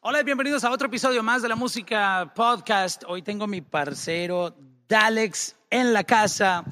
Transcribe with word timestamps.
Hola 0.00 0.20
y 0.20 0.24
bienvenidos 0.24 0.64
a 0.64 0.70
otro 0.70 0.86
episodio 0.86 1.22
más 1.22 1.42
de 1.42 1.48
la 1.48 1.56
música 1.56 2.32
podcast. 2.34 3.04
Hoy 3.06 3.22
tengo 3.22 3.46
mi 3.46 3.60
parcero 3.60 4.54
Dalex 4.88 5.56
en 5.70 5.92
la 5.92 6.04
casa, 6.04 6.64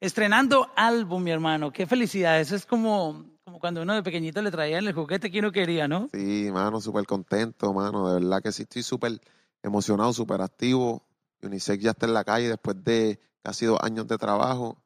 estrenando 0.00 0.70
álbum, 0.76 1.22
mi 1.22 1.30
hermano. 1.30 1.72
Qué 1.72 1.86
felicidad. 1.86 2.40
Eso 2.40 2.56
es 2.56 2.66
como, 2.66 3.24
como 3.44 3.60
cuando 3.60 3.82
uno 3.82 3.94
de 3.94 4.02
pequeñito 4.02 4.42
le 4.42 4.50
traían 4.50 4.86
el 4.86 4.92
juguete 4.92 5.30
que 5.30 5.38
uno 5.38 5.52
quería, 5.52 5.88
¿no? 5.88 6.08
Sí, 6.12 6.50
mano, 6.52 6.80
súper 6.80 7.06
contento, 7.06 7.72
mano. 7.72 8.08
De 8.08 8.20
verdad 8.20 8.42
que 8.42 8.52
sí, 8.52 8.62
estoy 8.62 8.82
súper 8.82 9.20
emocionado, 9.62 10.12
súper 10.12 10.40
activo. 10.40 11.02
Unisex 11.42 11.82
ya 11.82 11.90
está 11.90 12.06
en 12.06 12.14
la 12.14 12.24
calle 12.24 12.48
después 12.48 12.82
de 12.84 13.18
casi 13.42 13.66
dos 13.66 13.78
años 13.82 14.06
de 14.06 14.18
trabajo. 14.18 14.82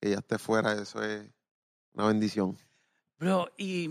Que 0.00 0.10
ya 0.10 0.18
esté 0.18 0.38
fuera, 0.38 0.72
eso 0.74 1.02
es 1.02 1.26
una 1.94 2.06
bendición. 2.06 2.56
Bro, 3.18 3.50
y 3.56 3.88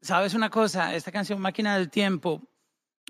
sabes 0.00 0.34
una 0.34 0.48
cosa, 0.50 0.94
esta 0.94 1.12
canción 1.12 1.40
Máquina 1.40 1.76
del 1.76 1.90
Tiempo, 1.90 2.42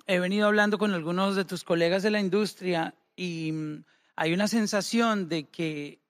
he 0.06 0.18
venido 0.18 0.48
hablando 0.48 0.78
con 0.78 0.92
algunos 0.92 1.36
de 1.36 1.44
tus 1.44 1.62
colegas 1.62 2.02
de 2.02 2.10
la 2.10 2.20
industria 2.20 2.94
y 3.14 3.52
mm, 3.52 3.84
hay 4.16 4.32
una 4.32 4.48
sensación 4.48 5.28
de 5.28 5.48
que 5.48 6.00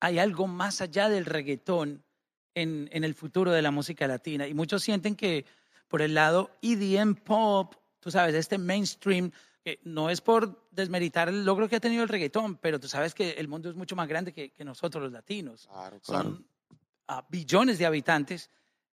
hay 0.00 0.18
algo 0.18 0.46
más 0.46 0.80
allá 0.80 1.08
del 1.08 1.26
reggaetón 1.26 2.04
en, 2.54 2.88
en 2.92 3.04
el 3.04 3.14
futuro 3.14 3.52
de 3.52 3.62
la 3.62 3.70
música 3.70 4.06
latina. 4.06 4.46
Y 4.46 4.54
muchos 4.54 4.82
sienten 4.82 5.14
que 5.14 5.44
por 5.88 6.02
el 6.02 6.14
lado 6.14 6.50
EDM 6.62 7.14
pop, 7.14 7.74
tú 8.00 8.10
sabes, 8.10 8.34
este 8.34 8.58
mainstream, 8.58 9.30
que 9.66 9.80
no 9.82 10.10
es 10.10 10.20
por 10.20 10.68
desmeritar 10.70 11.28
el 11.28 11.44
logro 11.44 11.68
que 11.68 11.74
ha 11.74 11.80
tenido 11.80 12.04
el 12.04 12.08
reggaetón, 12.08 12.54
pero 12.54 12.78
tú 12.78 12.86
sabes 12.86 13.14
que 13.14 13.30
el 13.32 13.48
mundo 13.48 13.68
es 13.68 13.74
mucho 13.74 13.96
más 13.96 14.06
grande 14.06 14.32
que, 14.32 14.52
que 14.52 14.64
nosotros 14.64 15.02
los 15.02 15.10
latinos. 15.10 15.66
Claro, 15.66 15.98
claro. 15.98 16.22
Son 16.22 16.46
billones 17.28 17.76
de 17.80 17.86
habitantes 17.86 18.48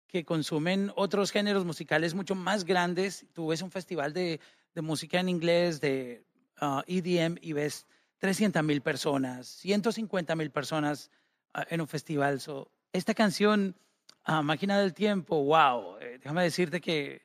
que 0.08 0.26
consumen 0.26 0.92
otros 0.96 1.30
géneros 1.30 1.64
musicales 1.64 2.16
mucho 2.16 2.34
más 2.34 2.64
grandes. 2.66 3.28
Tú 3.34 3.50
ves 3.50 3.62
un 3.62 3.70
festival 3.70 4.14
de, 4.14 4.40
de 4.74 4.82
música 4.82 5.20
en 5.20 5.30
inglés, 5.30 5.80
de 5.80 6.26
ah, 6.60 6.84
EDM, 6.88 7.38
y 7.40 7.54
ves 7.54 7.86
300 8.18 8.64
mil 8.64 8.82
personas, 8.82 9.46
150 9.48 10.36
mil 10.36 10.50
personas 10.50 11.12
ah, 11.54 11.68
en 11.70 11.82
un 11.82 11.88
festival. 11.88 12.42
So, 12.42 12.72
esta 12.94 13.14
canción, 13.14 13.76
ah, 14.24 14.42
Máquina 14.42 14.80
del 14.80 14.96
Tiempo, 14.96 15.44
wow, 15.44 15.98
eh, 16.00 16.18
déjame 16.18 16.42
decirte 16.42 16.82
que 16.82 17.22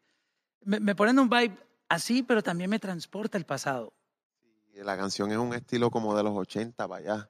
me, 0.60 0.80
me 0.80 0.94
pone 0.94 1.12
en 1.12 1.18
un 1.20 1.30
vibe 1.30 1.67
así, 1.88 2.22
pero 2.22 2.42
también 2.42 2.70
me 2.70 2.78
transporta 2.78 3.38
al 3.38 3.44
pasado. 3.44 3.92
La 4.74 4.96
canción 4.96 5.32
es 5.32 5.38
un 5.38 5.54
estilo 5.54 5.90
como 5.90 6.16
de 6.16 6.22
los 6.22 6.36
80 6.36 6.86
para 6.86 7.00
allá. 7.00 7.28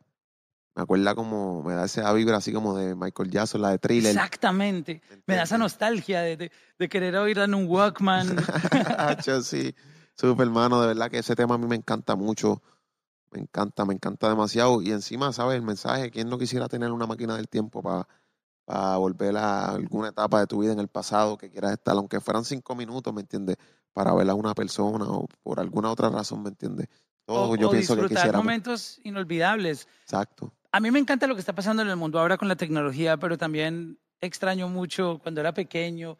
Me 0.75 0.83
acuerda 0.83 1.14
como, 1.14 1.62
me 1.64 1.75
da 1.75 1.87
esa 1.87 2.12
vibra 2.12 2.37
así 2.37 2.53
como 2.53 2.77
de 2.77 2.95
Michael 2.95 3.31
Jackson, 3.31 3.62
la 3.62 3.70
de 3.70 3.79
Thriller. 3.79 4.12
Exactamente. 4.12 5.03
Me 5.27 5.34
da 5.34 5.42
esa 5.42 5.59
nostalgia 5.59 6.20
de, 6.20 6.36
de, 6.36 6.53
de 6.79 6.89
querer 6.89 7.17
oírla 7.17 7.45
en 7.45 7.55
un 7.55 7.67
Walkman. 7.67 8.36
Sí, 9.42 9.75
súper 10.14 10.47
hermano, 10.47 10.81
de 10.81 10.89
verdad 10.89 11.11
que 11.11 11.19
ese 11.19 11.34
tema 11.34 11.56
a 11.56 11.59
mí 11.59 11.67
me 11.67 11.75
encanta 11.75 12.14
mucho. 12.14 12.62
Me 13.33 13.41
encanta, 13.41 13.84
me 13.84 13.95
encanta 13.95 14.29
demasiado. 14.29 14.81
Y 14.81 14.92
encima, 14.92 15.33
¿sabes? 15.33 15.56
El 15.56 15.62
mensaje, 15.62 16.11
¿quién 16.11 16.29
no 16.29 16.39
quisiera 16.39 16.69
tener 16.69 16.92
una 16.92 17.06
máquina 17.06 17.34
del 17.36 17.48
tiempo 17.48 17.83
para 17.83 18.97
volver 18.98 19.36
a 19.36 19.70
alguna 19.70 20.11
etapa 20.11 20.41
de 20.41 20.47
tu 20.47 20.61
vida 20.61 20.73
en 20.73 20.79
el 20.79 20.89
pasado 20.89 21.39
que 21.39 21.51
quieras 21.51 21.73
estar, 21.73 21.97
aunque 21.97 22.20
fueran 22.20 22.45
cinco 22.45 22.77
minutos, 22.77 23.12
¿me 23.12 23.23
entiendes? 23.23 23.56
Para 23.92 24.14
ver 24.14 24.28
a 24.31 24.34
una 24.34 24.55
persona 24.55 25.05
o 25.06 25.27
por 25.42 25.61
alguna 25.61 25.91
otra 25.91 26.08
razón, 26.08 26.42
¿me 26.42 26.50
entiendes? 26.50 26.89
Todo 27.25 27.50
o, 27.50 27.56
yo 27.56 27.69
o 27.69 27.70
pienso 27.72 27.97
que 27.97 28.08
quisiéramos. 28.08 28.45
momentos 28.45 29.00
inolvidables. 29.05 29.89
Exacto. 30.03 30.53
A 30.72 30.80
mí 30.80 30.91
me 30.91 30.98
encanta 30.98 31.27
lo 31.27 31.34
que 31.34 31.41
está 31.41 31.55
pasando 31.55 31.83
en 31.83 31.89
el 31.89 31.97
mundo 31.97 32.19
ahora 32.20 32.36
con 32.36 32.48
la 32.48 32.56
tecnología, 32.56 33.17
pero 33.17 33.36
también 33.36 33.98
extraño 34.20 34.68
mucho 34.68 35.18
cuando 35.23 35.40
era 35.40 35.52
pequeño 35.52 36.18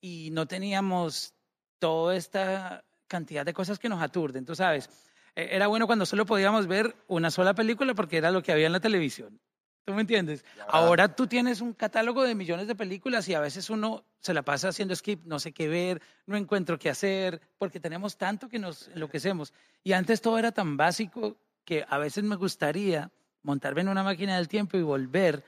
y 0.00 0.30
no 0.32 0.46
teníamos 0.46 1.34
toda 1.78 2.16
esta 2.16 2.84
cantidad 3.06 3.44
de 3.44 3.52
cosas 3.52 3.78
que 3.78 3.88
nos 3.88 4.02
aturden, 4.02 4.44
tú 4.44 4.54
sabes. 4.54 4.88
Eh, 5.34 5.48
Era 5.52 5.66
bueno 5.66 5.86
cuando 5.86 6.06
solo 6.06 6.26
podíamos 6.26 6.66
ver 6.66 6.94
una 7.08 7.30
sola 7.30 7.54
película 7.54 7.94
porque 7.94 8.16
era 8.16 8.30
lo 8.30 8.42
que 8.42 8.52
había 8.52 8.66
en 8.66 8.72
la 8.72 8.80
televisión. 8.80 9.40
¿Tú 9.84 9.94
me 9.94 10.02
entiendes? 10.02 10.44
Ahora 10.68 11.14
tú 11.14 11.26
tienes 11.26 11.60
un 11.60 11.72
catálogo 11.72 12.22
de 12.22 12.34
millones 12.34 12.68
de 12.68 12.74
películas 12.74 13.28
y 13.28 13.34
a 13.34 13.40
veces 13.40 13.70
uno 13.70 14.04
se 14.20 14.34
la 14.34 14.42
pasa 14.42 14.68
haciendo 14.68 14.94
skip, 14.94 15.24
no 15.24 15.38
sé 15.40 15.52
qué 15.52 15.68
ver, 15.68 16.02
no 16.26 16.36
encuentro 16.36 16.78
qué 16.78 16.90
hacer, 16.90 17.40
porque 17.58 17.80
tenemos 17.80 18.16
tanto 18.16 18.48
que 18.48 18.58
nos 18.58 18.88
enloquecemos. 18.88 19.52
Y 19.82 19.92
antes 19.92 20.20
todo 20.20 20.38
era 20.38 20.52
tan 20.52 20.76
básico 20.76 21.36
que 21.64 21.84
a 21.88 21.98
veces 21.98 22.24
me 22.24 22.36
gustaría 22.36 23.10
montarme 23.42 23.80
en 23.80 23.88
una 23.88 24.02
máquina 24.02 24.36
del 24.36 24.48
tiempo 24.48 24.76
y 24.76 24.82
volver 24.82 25.42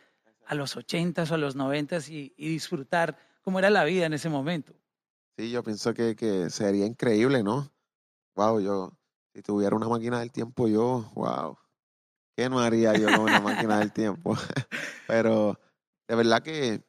a 0.47 0.55
los 0.55 0.77
ochentas 0.77 1.31
o 1.31 1.35
a 1.35 1.39
los 1.39 1.55
noventas 1.55 2.09
y, 2.09 2.33
y 2.37 2.49
disfrutar 2.49 3.17
cómo 3.43 3.59
era 3.59 3.71
la 3.71 3.85
vida 3.85 4.07
en 4.07 4.15
ese 4.15 4.29
momento. 4.29 4.73
Sí, 5.37 5.51
yo 5.51 5.63
pienso 5.63 5.95
que, 5.95 6.17
que 6.17 6.51
sería 6.51 6.87
increíble, 6.87 7.43
¿no? 7.43 7.71
Wow, 8.35 8.61
yo, 8.61 8.93
si 9.35 9.43
tuviera 9.43 9.77
una 9.77 9.89
máquina 9.89 10.21
del 10.21 10.33
tiempo, 10.33 10.69
yo, 10.69 11.11
wow, 11.15 11.57
¿qué 12.37 12.49
no 12.49 12.61
haría 12.61 12.95
yo 12.95 13.07
con 13.07 13.21
una 13.21 13.41
máquina 13.41 13.79
del 13.79 13.93
tiempo? 13.93 14.37
Pero 15.07 15.59
de 16.09 16.15
verdad 16.15 16.43
que, 16.43 16.85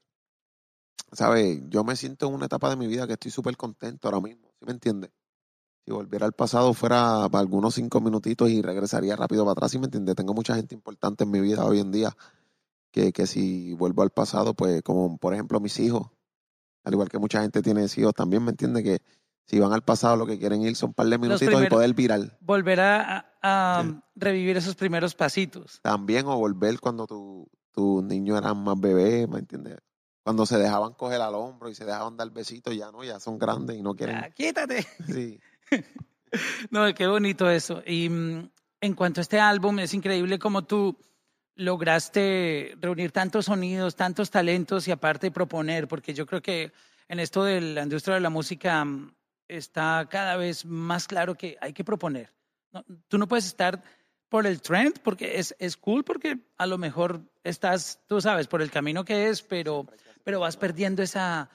¿sabes? 1.11 1.61
Yo 1.69 1.83
me 1.83 1.95
siento 1.95 2.27
en 2.27 2.33
una 2.33 2.45
etapa 2.45 2.69
de 2.69 2.75
mi 2.75 2.87
vida 2.87 3.07
que 3.07 3.13
estoy 3.13 3.31
súper 3.31 3.57
contento 3.57 4.07
ahora 4.07 4.21
mismo, 4.21 4.49
¿sí 4.59 4.65
me 4.65 4.71
entiendes? 4.73 5.11
Si 5.85 5.91
volviera 5.91 6.25
al 6.25 6.33
pasado, 6.33 6.73
fuera 6.73 7.27
para 7.29 7.41
algunos 7.41 7.75
cinco 7.75 7.99
minutitos 7.99 8.49
y 8.49 8.61
regresaría 8.61 9.15
rápido 9.15 9.43
para 9.43 9.51
atrás, 9.51 9.71
¿sí 9.71 9.79
me 9.79 9.85
entiendes? 9.85 10.15
Tengo 10.15 10.33
mucha 10.33 10.55
gente 10.55 10.73
importante 10.75 11.25
en 11.25 11.31
mi 11.31 11.41
vida 11.41 11.65
hoy 11.65 11.79
en 11.79 11.91
día 11.91 12.15
que, 12.91 13.11
que 13.11 13.27
si 13.27 13.73
vuelvo 13.73 14.01
al 14.03 14.11
pasado, 14.11 14.53
pues 14.53 14.81
como 14.81 15.17
por 15.17 15.33
ejemplo 15.33 15.59
mis 15.59 15.79
hijos, 15.79 16.09
al 16.85 16.93
igual 16.93 17.09
que 17.09 17.19
mucha 17.19 17.41
gente 17.41 17.61
tiene 17.61 17.85
hijos 17.97 18.13
también, 18.13 18.43
¿me 18.43 18.51
entiendes? 18.51 18.83
Que 18.83 19.01
si 19.45 19.59
van 19.59 19.73
al 19.73 19.83
pasado 19.83 20.15
lo 20.15 20.25
que 20.25 20.39
quieren 20.39 20.61
ir 20.61 20.75
son 20.75 20.89
un 20.89 20.93
par 20.93 21.07
de 21.07 21.17
minutitos 21.17 21.63
y 21.63 21.67
poder 21.67 21.93
virar. 21.93 22.37
Volver 22.41 22.79
a, 22.79 23.17
a- 23.17 23.25
a 23.79 23.83
Sí. 23.83 23.95
revivir 24.15 24.57
esos 24.57 24.75
primeros 24.75 25.15
pasitos. 25.15 25.79
También 25.81 26.25
o 26.27 26.37
volver 26.37 26.79
cuando 26.79 27.05
tu- 27.07 27.49
tus 27.71 28.03
niños 28.03 28.37
eran 28.37 28.63
más 28.63 28.79
bebés, 28.79 29.27
¿me 29.27 29.39
entiendes? 29.39 29.77
Cuando 30.23 30.45
se 30.45 30.57
dejaban 30.57 30.93
coger 30.93 31.19
al 31.21 31.35
hombro 31.35 31.69
y 31.69 31.75
se 31.75 31.83
dejaban 31.85 32.15
dar 32.15 32.29
besitos, 32.31 32.75
ya 32.75 32.91
no, 32.91 33.03
ya 33.03 33.19
son 33.19 33.37
grandes 33.37 33.75
y 33.77 33.81
no 33.81 33.93
quieren. 33.95 34.15
Ah, 34.15 34.29
quítate. 34.29 34.85
Sí, 35.07 35.39
No, 36.71 36.91
qué 36.95 37.05
bonito 37.07 37.49
eso. 37.49 37.83
Y 37.85 38.09
mm, 38.09 38.49
en 38.81 38.93
cuanto 38.95 39.19
a 39.19 39.23
este 39.23 39.39
álbum, 39.39 39.79
es 39.79 39.93
increíble 39.93 40.39
cómo 40.39 40.63
tú 40.63 40.97
lograste 41.55 42.75
reunir 42.79 43.11
tantos 43.11 43.45
sonidos, 43.45 43.95
tantos 43.95 44.31
talentos 44.31 44.87
y 44.87 44.91
aparte 44.91 45.31
proponer, 45.31 45.87
porque 45.87 46.13
yo 46.13 46.25
creo 46.25 46.41
que 46.41 46.71
en 47.07 47.19
esto 47.19 47.43
de 47.43 47.61
la 47.61 47.83
industria 47.83 48.15
de 48.15 48.21
la 48.21 48.29
música 48.29 48.83
mm, 48.83 49.13
está 49.47 50.07
cada 50.09 50.37
vez 50.37 50.65
más 50.65 51.07
claro 51.07 51.35
que 51.35 51.57
hay 51.61 51.73
que 51.73 51.83
proponer. 51.83 52.33
No, 52.71 52.83
tú 53.07 53.17
no 53.17 53.27
puedes 53.27 53.45
estar 53.45 53.81
por 54.29 54.47
el 54.47 54.61
trend, 54.61 54.99
porque 55.03 55.37
es, 55.37 55.55
es 55.59 55.77
cool, 55.77 56.03
porque 56.03 56.39
a 56.57 56.65
lo 56.65 56.79
mejor 56.79 57.21
estás, 57.43 57.99
tú 58.07 58.19
sabes, 58.19 58.47
por 58.47 58.63
el 58.63 58.71
camino 58.71 59.05
que 59.05 59.29
es, 59.29 59.43
pero, 59.43 59.85
pero 60.23 60.39
vas 60.39 60.57
perdiendo 60.57 61.03
esa, 61.03 61.51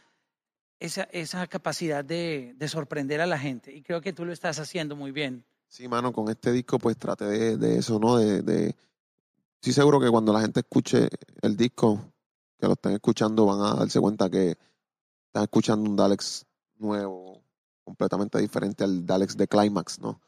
esa, 0.78 1.02
esa 1.10 1.46
capacidad 1.48 2.04
de, 2.04 2.54
de 2.56 2.68
sorprender 2.68 3.20
a 3.20 3.26
la 3.26 3.38
gente. 3.38 3.74
Y 3.74 3.82
creo 3.82 4.00
que 4.00 4.12
tú 4.12 4.24
lo 4.24 4.32
estás 4.32 4.60
haciendo 4.60 4.94
muy 4.94 5.10
bien. 5.10 5.44
sí, 5.66 5.88
mano, 5.88 6.12
con 6.12 6.28
este 6.28 6.52
disco 6.52 6.78
pues 6.78 6.96
traté 6.96 7.24
de, 7.24 7.56
de 7.56 7.78
eso, 7.78 7.98
¿no? 7.98 8.16
De, 8.16 8.42
de... 8.42 8.76
Estoy 9.54 9.72
seguro 9.72 9.98
que 9.98 10.08
cuando 10.08 10.32
la 10.32 10.40
gente 10.40 10.60
escuche 10.60 11.08
el 11.42 11.56
disco, 11.56 12.12
que 12.60 12.66
lo 12.66 12.74
estén 12.74 12.92
escuchando, 12.92 13.44
van 13.46 13.60
a 13.60 13.74
darse 13.74 13.98
cuenta 13.98 14.30
que 14.30 14.56
están 15.26 15.42
escuchando 15.42 15.90
un 15.90 15.96
Dalex 15.96 16.46
nuevo, 16.76 17.42
completamente 17.88 18.38
diferente 18.38 18.84
al 18.84 19.06
Dalex 19.06 19.34
de 19.38 19.48
Climax, 19.48 19.98
¿no? 19.98 20.20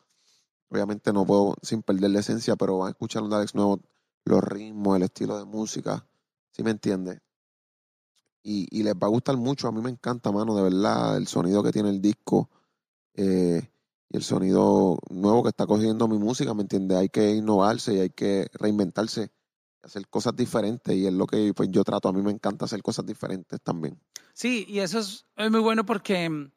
Obviamente 0.70 1.12
no 1.12 1.26
puedo 1.26 1.56
sin 1.60 1.82
perder 1.82 2.10
la 2.10 2.20
esencia, 2.20 2.56
pero 2.56 2.78
van 2.78 2.88
a 2.88 2.90
escuchar 2.92 3.22
un 3.22 3.28
Dalex 3.28 3.54
nuevo, 3.54 3.80
los 4.24 4.42
ritmos, 4.42 4.96
el 4.96 5.02
estilo 5.02 5.36
de 5.36 5.44
música, 5.44 6.06
¿sí 6.52 6.62
me 6.62 6.70
entiendes? 6.70 7.20
Y, 8.42 8.66
y 8.70 8.82
les 8.82 8.94
va 8.94 9.08
a 9.08 9.10
gustar 9.10 9.36
mucho, 9.36 9.68
a 9.68 9.72
mí 9.72 9.82
me 9.82 9.90
encanta, 9.90 10.32
mano, 10.32 10.56
de 10.56 10.62
verdad, 10.62 11.18
el 11.18 11.26
sonido 11.26 11.62
que 11.62 11.70
tiene 11.70 11.90
el 11.90 12.00
disco 12.00 12.48
eh, 13.14 13.68
y 14.08 14.16
el 14.16 14.22
sonido 14.22 14.98
nuevo 15.10 15.42
que 15.42 15.50
está 15.50 15.66
cogiendo 15.66 16.08
mi 16.08 16.16
música, 16.16 16.54
¿me 16.54 16.62
entiendes? 16.62 16.96
Hay 16.96 17.10
que 17.10 17.34
innovarse 17.34 17.92
y 17.92 18.00
hay 18.00 18.10
que 18.10 18.48
reinventarse, 18.54 19.30
hacer 19.82 20.08
cosas 20.08 20.34
diferentes 20.34 20.96
y 20.96 21.06
es 21.06 21.12
lo 21.12 21.26
que 21.26 21.52
pues, 21.54 21.68
yo 21.70 21.84
trato, 21.84 22.08
a 22.08 22.12
mí 22.14 22.22
me 22.22 22.30
encanta 22.30 22.64
hacer 22.64 22.82
cosas 22.82 23.04
diferentes 23.04 23.60
también. 23.60 24.00
Sí, 24.32 24.64
y 24.66 24.78
eso 24.78 25.00
es, 25.00 25.26
es 25.36 25.50
muy 25.50 25.60
bueno 25.60 25.84
porque 25.84 26.50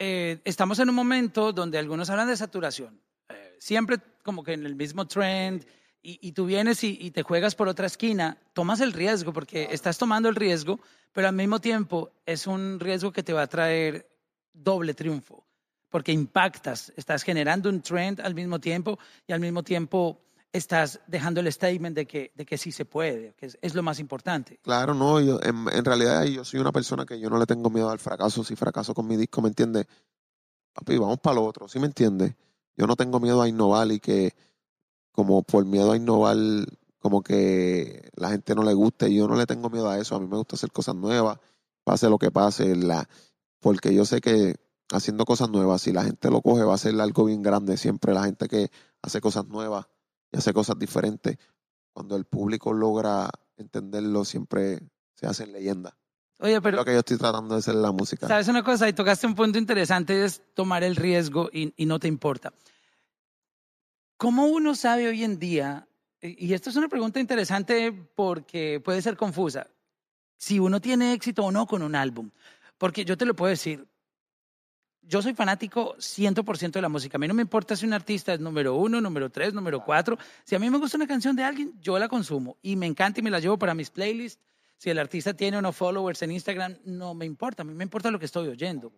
eh, 0.00 0.40
estamos 0.44 0.78
en 0.80 0.88
un 0.88 0.94
momento 0.94 1.52
donde 1.52 1.78
algunos 1.78 2.10
hablan 2.10 2.26
de 2.26 2.36
saturación. 2.36 3.00
Eh, 3.28 3.56
siempre 3.60 3.98
como 4.24 4.42
que 4.42 4.54
en 4.54 4.66
el 4.66 4.74
mismo 4.74 5.06
trend 5.06 5.64
y, 6.02 6.18
y 6.26 6.32
tú 6.32 6.46
vienes 6.46 6.82
y, 6.82 6.98
y 7.00 7.10
te 7.12 7.22
juegas 7.22 7.54
por 7.54 7.68
otra 7.68 7.86
esquina, 7.86 8.38
tomas 8.54 8.80
el 8.80 8.92
riesgo 8.92 9.32
porque 9.32 9.68
estás 9.70 9.98
tomando 9.98 10.28
el 10.28 10.34
riesgo, 10.34 10.80
pero 11.12 11.28
al 11.28 11.34
mismo 11.34 11.60
tiempo 11.60 12.10
es 12.26 12.46
un 12.46 12.80
riesgo 12.80 13.12
que 13.12 13.22
te 13.22 13.32
va 13.32 13.42
a 13.42 13.46
traer 13.46 14.10
doble 14.52 14.94
triunfo 14.94 15.46
porque 15.90 16.12
impactas, 16.12 16.92
estás 16.96 17.22
generando 17.22 17.68
un 17.68 17.82
trend 17.82 18.20
al 18.20 18.34
mismo 18.34 18.58
tiempo 18.58 18.98
y 19.26 19.32
al 19.32 19.40
mismo 19.40 19.62
tiempo 19.62 20.22
estás 20.52 21.00
dejando 21.06 21.40
el 21.40 21.52
statement 21.52 21.94
de 21.94 22.06
que, 22.06 22.32
de 22.34 22.44
que 22.44 22.58
sí 22.58 22.72
se 22.72 22.84
puede, 22.84 23.34
que 23.34 23.50
es, 23.60 23.74
lo 23.74 23.82
más 23.82 24.00
importante. 24.00 24.58
Claro, 24.62 24.94
no, 24.94 25.20
yo, 25.20 25.40
en, 25.42 25.66
en 25.72 25.84
realidad 25.84 26.24
yo 26.24 26.44
soy 26.44 26.60
una 26.60 26.72
persona 26.72 27.06
que 27.06 27.20
yo 27.20 27.30
no 27.30 27.38
le 27.38 27.46
tengo 27.46 27.70
miedo 27.70 27.90
al 27.90 27.98
fracaso. 27.98 28.42
Si 28.42 28.56
fracaso 28.56 28.94
con 28.94 29.06
mi 29.06 29.16
disco, 29.16 29.42
¿me 29.42 29.48
entiendes? 29.48 29.86
Papi, 30.72 30.98
vamos 30.98 31.18
para 31.18 31.36
lo 31.36 31.44
otro, 31.44 31.68
¿sí 31.68 31.78
me 31.78 31.86
entiendes? 31.86 32.34
Yo 32.76 32.86
no 32.86 32.96
tengo 32.96 33.20
miedo 33.20 33.42
a 33.42 33.48
innovar 33.48 33.90
y 33.92 34.00
que 34.00 34.34
como 35.12 35.42
por 35.42 35.64
miedo 35.66 35.92
a 35.92 35.96
innovar, 35.96 36.36
como 36.98 37.22
que 37.22 38.10
la 38.14 38.30
gente 38.30 38.54
no 38.54 38.62
le 38.62 38.74
guste. 38.74 39.12
Yo 39.12 39.28
no 39.28 39.36
le 39.36 39.46
tengo 39.46 39.70
miedo 39.70 39.88
a 39.88 39.98
eso. 39.98 40.16
A 40.16 40.20
mí 40.20 40.26
me 40.26 40.36
gusta 40.36 40.56
hacer 40.56 40.72
cosas 40.72 40.94
nuevas, 40.94 41.38
pase 41.84 42.08
lo 42.08 42.18
que 42.18 42.30
pase, 42.30 42.76
la, 42.76 43.08
porque 43.60 43.94
yo 43.94 44.04
sé 44.04 44.20
que 44.20 44.56
haciendo 44.92 45.24
cosas 45.24 45.50
nuevas, 45.50 45.82
si 45.82 45.92
la 45.92 46.04
gente 46.04 46.30
lo 46.30 46.40
coge, 46.42 46.64
va 46.64 46.74
a 46.74 46.78
ser 46.78 46.98
algo 47.00 47.24
bien 47.24 47.42
grande. 47.42 47.76
Siempre 47.76 48.14
la 48.14 48.24
gente 48.24 48.48
que 48.48 48.70
hace 49.02 49.20
cosas 49.20 49.46
nuevas 49.46 49.86
y 50.32 50.38
hace 50.38 50.52
cosas 50.52 50.78
diferentes, 50.78 51.36
cuando 51.92 52.16
el 52.16 52.24
público 52.24 52.72
logra 52.72 53.30
entenderlo, 53.56 54.24
siempre 54.24 54.80
se 55.14 55.26
hace 55.26 55.46
leyenda. 55.46 55.96
Oye, 56.38 56.60
pero 56.62 56.78
lo 56.78 56.84
que 56.84 56.92
yo 56.92 57.00
estoy 57.00 57.18
tratando 57.18 57.54
de 57.54 57.58
hacer 57.58 57.74
en 57.74 57.82
la 57.82 57.92
música. 57.92 58.26
sabes 58.26 58.48
una 58.48 58.62
cosa, 58.62 58.88
y 58.88 58.94
tocaste 58.94 59.26
un 59.26 59.34
punto 59.34 59.58
interesante, 59.58 60.24
es 60.24 60.42
tomar 60.54 60.82
el 60.82 60.96
riesgo 60.96 61.50
y, 61.52 61.74
y 61.76 61.84
no 61.84 61.98
te 61.98 62.08
importa. 62.08 62.52
¿Cómo 64.16 64.46
uno 64.46 64.74
sabe 64.74 65.08
hoy 65.08 65.24
en 65.24 65.38
día, 65.38 65.86
y 66.22 66.46
y 66.46 66.54
esto 66.54 66.70
es 66.70 66.76
una 66.76 66.88
pregunta 66.88 67.20
interesante 67.20 67.92
porque 68.14 68.80
puede 68.80 69.02
ser 69.02 69.16
confusa, 69.16 69.66
si 70.38 70.58
uno 70.58 70.80
tiene 70.80 71.12
éxito 71.12 71.44
o 71.44 71.50
no 71.50 71.66
con 71.66 71.82
un 71.82 71.94
álbum? 71.94 72.30
Porque 72.78 73.04
yo 73.04 73.18
te 73.18 73.26
lo 73.26 73.36
puedo 73.36 73.50
decir, 73.50 73.86
yo 75.10 75.20
soy 75.20 75.34
fanático 75.34 75.96
100% 75.98 76.70
de 76.72 76.82
la 76.82 76.88
música. 76.88 77.16
A 77.16 77.18
mí 77.18 77.26
no 77.26 77.34
me 77.34 77.42
importa 77.42 77.74
si 77.74 77.84
un 77.84 77.92
artista 77.92 78.32
es 78.32 78.38
número 78.40 78.76
uno, 78.76 79.00
número 79.00 79.28
tres, 79.28 79.52
número 79.52 79.84
cuatro. 79.84 80.16
Si 80.44 80.54
a 80.54 80.58
mí 80.60 80.70
me 80.70 80.78
gusta 80.78 80.96
una 80.96 81.06
canción 81.08 81.34
de 81.34 81.42
alguien, 81.42 81.72
yo 81.80 81.98
la 81.98 82.08
consumo 82.08 82.56
y 82.62 82.76
me 82.76 82.86
encanta 82.86 83.18
y 83.18 83.22
me 83.22 83.30
la 83.30 83.40
llevo 83.40 83.58
para 83.58 83.74
mis 83.74 83.90
playlists. 83.90 84.40
Si 84.76 84.88
el 84.88 84.98
artista 84.98 85.34
tiene 85.34 85.56
o 85.58 85.62
no 85.62 85.72
followers 85.72 86.22
en 86.22 86.30
Instagram, 86.30 86.76
no 86.84 87.12
me 87.14 87.26
importa. 87.26 87.62
A 87.62 87.64
mí 87.64 87.74
me 87.74 87.82
importa 87.84 88.10
lo 88.10 88.18
que 88.18 88.24
estoy 88.26 88.46
oyendo. 88.48 88.92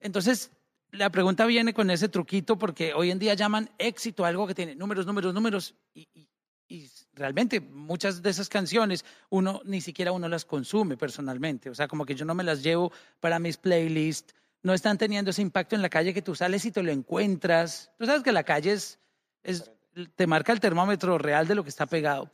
Entonces, 0.00 0.50
la 0.90 1.10
pregunta 1.10 1.44
viene 1.46 1.74
con 1.74 1.90
ese 1.90 2.08
truquito 2.08 2.58
porque 2.58 2.94
hoy 2.94 3.10
en 3.10 3.18
día 3.18 3.34
llaman 3.34 3.70
éxito 3.78 4.24
a 4.24 4.28
algo 4.28 4.46
que 4.46 4.54
tiene 4.54 4.74
números, 4.74 5.06
números, 5.06 5.34
números 5.34 5.74
y, 5.94 6.08
y- 6.14 6.28
y 6.68 6.90
realmente 7.14 7.60
muchas 7.60 8.22
de 8.22 8.30
esas 8.30 8.48
canciones 8.48 9.04
uno 9.30 9.60
ni 9.64 9.80
siquiera 9.80 10.10
uno 10.10 10.28
las 10.28 10.44
consume 10.44 10.96
personalmente. 10.96 11.70
O 11.70 11.74
sea, 11.76 11.86
como 11.86 12.04
que 12.04 12.16
yo 12.16 12.24
no 12.24 12.34
me 12.34 12.42
las 12.42 12.62
llevo 12.62 12.90
para 13.20 13.38
mis 13.38 13.56
playlists. 13.56 14.34
No 14.66 14.74
están 14.74 14.98
teniendo 14.98 15.30
ese 15.30 15.42
impacto 15.42 15.76
en 15.76 15.82
la 15.82 15.88
calle 15.88 16.12
que 16.12 16.22
tú 16.22 16.34
sales 16.34 16.64
y 16.64 16.72
te 16.72 16.82
lo 16.82 16.90
encuentras. 16.90 17.92
Tú 17.98 18.04
sabes 18.04 18.24
que 18.24 18.32
la 18.32 18.42
calle 18.42 18.72
es, 18.72 18.98
es 19.44 19.70
te 20.16 20.26
marca 20.26 20.52
el 20.52 20.58
termómetro 20.58 21.18
real 21.18 21.46
de 21.46 21.54
lo 21.54 21.62
que 21.62 21.68
está 21.68 21.86
pegado. 21.86 22.32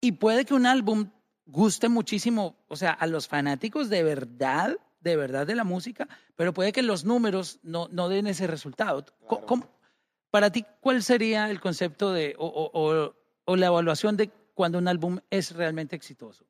Y 0.00 0.12
puede 0.12 0.46
que 0.46 0.54
un 0.54 0.64
álbum 0.64 1.10
guste 1.44 1.90
muchísimo, 1.90 2.56
o 2.68 2.76
sea, 2.76 2.92
a 2.92 3.06
los 3.06 3.28
fanáticos 3.28 3.90
de 3.90 4.02
verdad, 4.02 4.78
de 5.00 5.16
verdad 5.16 5.46
de 5.46 5.56
la 5.56 5.64
música, 5.64 6.08
pero 6.36 6.54
puede 6.54 6.72
que 6.72 6.82
los 6.82 7.04
números 7.04 7.58
no, 7.62 7.88
no 7.92 8.08
den 8.08 8.26
ese 8.26 8.46
resultado. 8.46 9.04
Claro. 9.28 9.44
¿Cómo- 9.44 9.68
para 10.30 10.50
ti, 10.50 10.64
¿cuál 10.80 11.02
sería 11.02 11.50
el 11.50 11.60
concepto 11.60 12.14
de, 12.14 12.34
o, 12.38 12.46
o- 12.46 12.70
o- 12.72 13.14
o 13.44 13.56
la 13.56 13.66
evaluación 13.66 14.16
de 14.16 14.30
cuando 14.54 14.78
un 14.78 14.88
álbum 14.88 15.18
es 15.28 15.52
realmente 15.54 15.96
exitoso? 15.96 16.46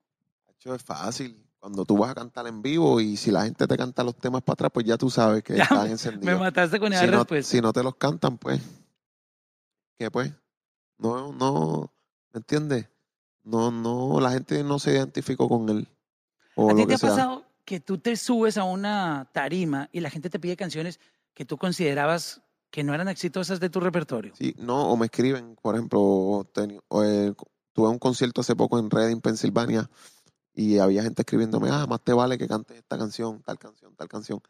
Hecho, 0.48 0.76
es 0.76 0.82
fácil. 0.84 1.44
Cuando 1.60 1.84
tú 1.84 1.98
vas 1.98 2.10
a 2.10 2.14
cantar 2.14 2.46
en 2.46 2.62
vivo 2.62 3.00
y 3.00 3.16
si 3.16 3.30
la 3.32 3.44
gente 3.44 3.66
te 3.66 3.76
canta 3.76 4.04
los 4.04 4.16
temas 4.16 4.42
para 4.42 4.54
atrás, 4.54 4.70
pues 4.72 4.86
ya 4.86 4.96
tú 4.96 5.10
sabes 5.10 5.42
que 5.42 5.56
Ya 5.56 5.64
están 5.64 5.86
Me 5.86 5.90
encendidos. 5.92 6.38
mataste 6.38 6.78
con 6.78 6.92
esa 6.92 7.04
Si 7.04 7.10
no, 7.10 7.26
si 7.42 7.60
no 7.60 7.72
te 7.72 7.82
los 7.82 7.96
cantan, 7.96 8.38
pues, 8.38 8.60
¿qué 9.98 10.10
pues? 10.10 10.32
No, 10.98 11.32
no, 11.32 11.92
¿me 12.32 12.38
entiendes? 12.38 12.88
No, 13.42 13.70
no, 13.72 14.20
la 14.20 14.30
gente 14.30 14.62
no 14.62 14.78
se 14.78 14.92
identificó 14.92 15.48
con 15.48 15.68
él. 15.68 15.88
O 16.54 16.70
¿A 16.70 16.74
ti 16.74 16.86
te 16.86 16.94
ha 16.94 16.98
sea. 16.98 17.08
pasado 17.10 17.44
que 17.64 17.80
tú 17.80 17.98
te 17.98 18.16
subes 18.16 18.56
a 18.56 18.64
una 18.64 19.28
tarima 19.32 19.88
y 19.92 20.00
la 20.00 20.10
gente 20.10 20.30
te 20.30 20.38
pide 20.38 20.56
canciones 20.56 21.00
que 21.34 21.44
tú 21.44 21.56
considerabas 21.56 22.40
que 22.70 22.84
no 22.84 22.94
eran 22.94 23.08
exitosas 23.08 23.58
de 23.58 23.68
tu 23.70 23.80
repertorio? 23.80 24.32
Sí, 24.36 24.54
no, 24.58 24.90
o 24.90 24.96
me 24.96 25.06
escriben, 25.06 25.56
por 25.60 25.74
ejemplo, 25.74 26.46
teni- 26.54 26.80
o, 26.88 27.02
eh, 27.02 27.34
tuve 27.72 27.88
un 27.88 27.98
concierto 27.98 28.42
hace 28.42 28.54
poco 28.54 28.78
en 28.78 28.90
Reading, 28.90 29.20
Pensilvania, 29.20 29.88
y 30.60 30.78
había 30.78 31.04
gente 31.04 31.22
escribiéndome, 31.22 31.68
ah, 31.70 31.86
más 31.86 32.02
te 32.02 32.12
vale 32.12 32.36
que 32.36 32.48
cantes 32.48 32.76
esta 32.78 32.98
canción, 32.98 33.40
tal 33.42 33.58
canción, 33.60 33.94
tal 33.94 34.08
canción, 34.08 34.40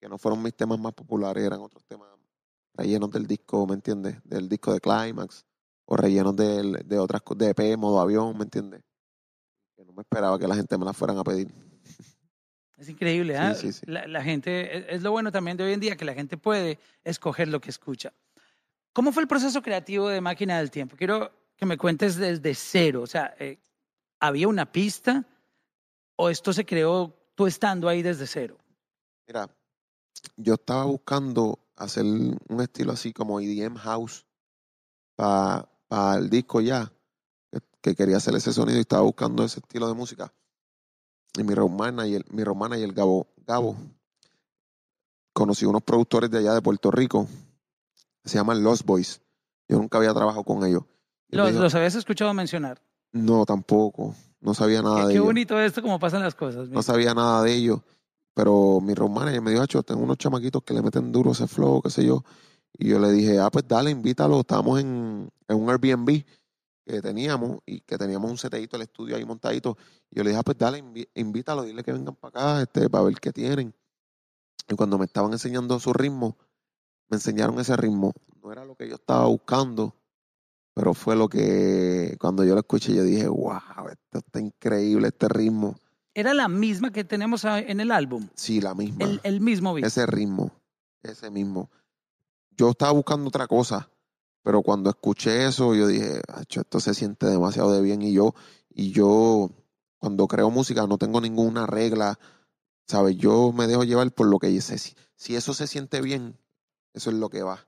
que 0.00 0.08
no 0.08 0.18
fueron 0.18 0.42
mis 0.42 0.54
temas 0.56 0.80
más 0.80 0.92
populares, 0.92 1.44
eran 1.44 1.60
otros 1.60 1.84
temas 1.84 2.08
rellenos 2.74 3.10
del 3.12 3.28
disco, 3.28 3.64
¿me 3.66 3.74
entiendes? 3.74 4.16
Del 4.24 4.48
disco 4.48 4.72
de 4.72 4.80
Climax, 4.80 5.44
o 5.84 5.96
rellenos 5.96 6.34
del- 6.34 6.82
de 6.84 6.98
otras 6.98 7.22
de 7.36 7.50
EP, 7.50 7.76
modo 7.76 8.00
avión, 8.00 8.36
¿me 8.36 8.42
entiendes? 8.42 8.82
Que 9.76 9.84
no 9.84 9.92
me 9.92 10.02
esperaba 10.02 10.36
que 10.36 10.48
la 10.48 10.56
gente 10.56 10.76
me 10.76 10.84
las 10.84 10.96
fueran 10.96 11.18
a 11.18 11.22
pedir. 11.22 11.48
Es 12.76 12.88
increíble, 12.88 13.34
Sí, 13.34 13.40
¿ah? 13.40 13.54
sí, 13.54 13.72
sí. 13.72 13.86
La, 13.86 14.08
la 14.08 14.22
gente, 14.24 14.76
es, 14.78 14.84
es 14.96 15.02
lo 15.02 15.12
bueno 15.12 15.30
también 15.30 15.56
de 15.56 15.62
hoy 15.62 15.72
en 15.74 15.78
día, 15.80 15.96
que 15.96 16.04
la 16.04 16.14
gente 16.14 16.36
puede 16.36 16.80
escoger 17.04 17.46
lo 17.46 17.60
que 17.60 17.70
escucha. 17.70 18.12
¿Cómo 18.92 19.12
fue 19.12 19.22
el 19.22 19.28
proceso 19.28 19.62
creativo 19.62 20.08
de 20.08 20.20
Máquina 20.20 20.58
del 20.58 20.72
Tiempo? 20.72 20.96
Quiero 20.96 21.30
que 21.54 21.66
me 21.66 21.78
cuentes 21.78 22.16
desde 22.16 22.52
cero. 22.56 23.02
O 23.02 23.06
sea, 23.06 23.32
eh, 23.38 23.60
¿había 24.18 24.48
una 24.48 24.72
pista 24.72 25.24
o 26.16 26.28
esto 26.30 26.52
se 26.52 26.64
creó 26.64 27.14
tú 27.34 27.46
estando 27.46 27.88
ahí 27.88 28.02
desde 28.02 28.26
cero? 28.26 28.58
Mira, 29.26 29.48
yo 30.36 30.54
estaba 30.54 30.84
buscando 30.84 31.58
hacer 31.76 32.04
un 32.04 32.60
estilo 32.60 32.92
así 32.92 33.12
como 33.12 33.40
EDM 33.40 33.76
House 33.76 34.26
para 35.16 35.68
el 36.18 36.30
disco 36.30 36.60
ya, 36.60 36.92
que, 37.50 37.60
que 37.80 37.94
quería 37.94 38.16
hacer 38.16 38.34
ese 38.34 38.52
sonido 38.52 38.78
y 38.78 38.82
estaba 38.82 39.02
buscando 39.02 39.44
ese 39.44 39.60
estilo 39.60 39.88
de 39.88 39.94
música. 39.94 40.32
Y 41.36 41.44
mi 41.44 41.54
romana 41.54 42.06
y 42.06 42.14
el, 42.14 42.24
mi 42.30 42.44
romana 42.44 42.78
y 42.78 42.82
el 42.82 42.92
Gabo, 42.92 43.26
Gabo, 43.46 43.76
conocí 45.32 45.64
unos 45.64 45.82
productores 45.82 46.30
de 46.30 46.38
allá 46.38 46.54
de 46.54 46.62
Puerto 46.62 46.90
Rico, 46.90 47.26
se 48.24 48.36
llaman 48.36 48.62
Lost 48.62 48.84
Boys. 48.84 49.20
Yo 49.68 49.78
nunca 49.78 49.98
había 49.98 50.12
trabajado 50.12 50.44
con 50.44 50.64
ellos. 50.66 50.84
Los, 51.28 51.48
dijo, 51.48 51.62
los 51.62 51.74
habías 51.74 51.94
escuchado 51.94 52.34
mencionar. 52.34 52.82
no, 53.12 53.46
tampoco. 53.46 54.14
No 54.42 54.54
sabía 54.54 54.82
nada 54.82 54.96
Qué, 54.96 55.02
de 55.02 55.08
qué 55.08 55.12
ellos. 55.14 55.24
bonito 55.26 55.58
esto, 55.58 55.80
cómo 55.82 55.98
pasan 55.98 56.20
las 56.22 56.34
cosas. 56.34 56.68
No 56.68 56.82
sabía 56.82 57.14
nada 57.14 57.42
de 57.42 57.54
ellos. 57.54 57.80
Pero 58.34 58.80
mi 58.80 58.92
road 58.94 59.10
manager 59.10 59.40
me 59.40 59.50
dijo, 59.52 59.62
"Acho, 59.62 59.82
tengo 59.82 60.02
unos 60.02 60.18
chamaquitos 60.18 60.62
que 60.62 60.74
le 60.74 60.82
meten 60.82 61.10
duro 61.12 61.32
ese 61.32 61.46
flow, 61.46 61.80
qué 61.82 61.90
sé 61.90 62.04
yo. 62.04 62.24
Y 62.78 62.88
yo 62.88 62.98
le 62.98 63.10
dije, 63.12 63.38
ah, 63.38 63.50
pues 63.50 63.66
dale, 63.68 63.90
invítalo. 63.90 64.40
Estábamos 64.40 64.80
en, 64.80 65.30
en 65.48 65.56
un 65.56 65.68
Airbnb 65.70 66.24
que 66.86 67.00
teníamos 67.02 67.58
y 67.66 67.80
que 67.80 67.96
teníamos 67.98 68.30
un 68.30 68.38
seteíto, 68.38 68.76
el 68.76 68.82
estudio 68.82 69.14
ahí 69.16 69.24
montadito. 69.24 69.76
Y 70.10 70.16
yo 70.16 70.24
le 70.24 70.30
dije, 70.30 70.40
ah, 70.40 70.42
pues 70.42 70.58
dale, 70.58 70.82
invítalo, 71.14 71.62
dile 71.62 71.82
que 71.84 71.92
vengan 71.92 72.16
para 72.16 72.28
acá 72.56 72.62
este, 72.62 72.88
para 72.90 73.04
ver 73.04 73.20
qué 73.20 73.32
tienen. 73.32 73.74
Y 74.68 74.74
cuando 74.74 74.98
me 74.98 75.04
estaban 75.04 75.32
enseñando 75.32 75.78
su 75.78 75.92
ritmo, 75.92 76.36
me 77.08 77.16
enseñaron 77.18 77.60
ese 77.60 77.76
ritmo. 77.76 78.12
No 78.42 78.50
era 78.50 78.64
lo 78.64 78.74
que 78.74 78.88
yo 78.88 78.94
estaba 78.94 79.26
buscando, 79.26 79.94
pero 80.74 80.94
fue 80.94 81.16
lo 81.16 81.28
que 81.28 82.16
cuando 82.20 82.44
yo 82.44 82.54
lo 82.54 82.60
escuché, 82.60 82.94
yo 82.94 83.02
dije, 83.04 83.28
wow, 83.28 83.88
esto 83.90 84.18
está 84.18 84.40
increíble, 84.40 85.08
este 85.08 85.28
ritmo. 85.28 85.76
Era 86.14 86.34
la 86.34 86.48
misma 86.48 86.92
que 86.92 87.04
tenemos 87.04 87.44
en 87.44 87.80
el 87.80 87.90
álbum. 87.90 88.28
Sí, 88.34 88.60
la 88.60 88.74
misma. 88.74 89.04
El, 89.04 89.20
el 89.22 89.40
mismo 89.40 89.72
beat. 89.74 89.86
ese 89.86 90.06
ritmo, 90.06 90.50
ese 91.02 91.30
mismo. 91.30 91.70
Yo 92.56 92.70
estaba 92.70 92.92
buscando 92.92 93.28
otra 93.28 93.46
cosa, 93.46 93.90
pero 94.42 94.62
cuando 94.62 94.90
escuché 94.90 95.46
eso, 95.46 95.74
yo 95.74 95.86
dije, 95.86 96.20
"Acho, 96.28 96.60
esto 96.60 96.80
se 96.80 96.94
siente 96.94 97.26
demasiado 97.26 97.72
de 97.72 97.80
bien. 97.80 98.02
Y 98.02 98.12
yo, 98.12 98.34
y 98.68 98.90
yo, 98.92 99.50
cuando 99.98 100.26
creo 100.26 100.50
música, 100.50 100.86
no 100.86 100.98
tengo 100.98 101.20
ninguna 101.20 101.66
regla, 101.66 102.18
¿sabes? 102.86 103.16
Yo 103.16 103.52
me 103.52 103.66
dejo 103.66 103.84
llevar 103.84 104.10
por 104.12 104.26
lo 104.26 104.38
que 104.38 104.48
dice. 104.48 104.76
Si, 104.76 104.94
si 105.16 105.34
eso 105.34 105.54
se 105.54 105.66
siente 105.66 106.02
bien, 106.02 106.36
eso 106.92 107.10
es 107.10 107.16
lo 107.16 107.30
que 107.30 107.42
va. 107.42 107.66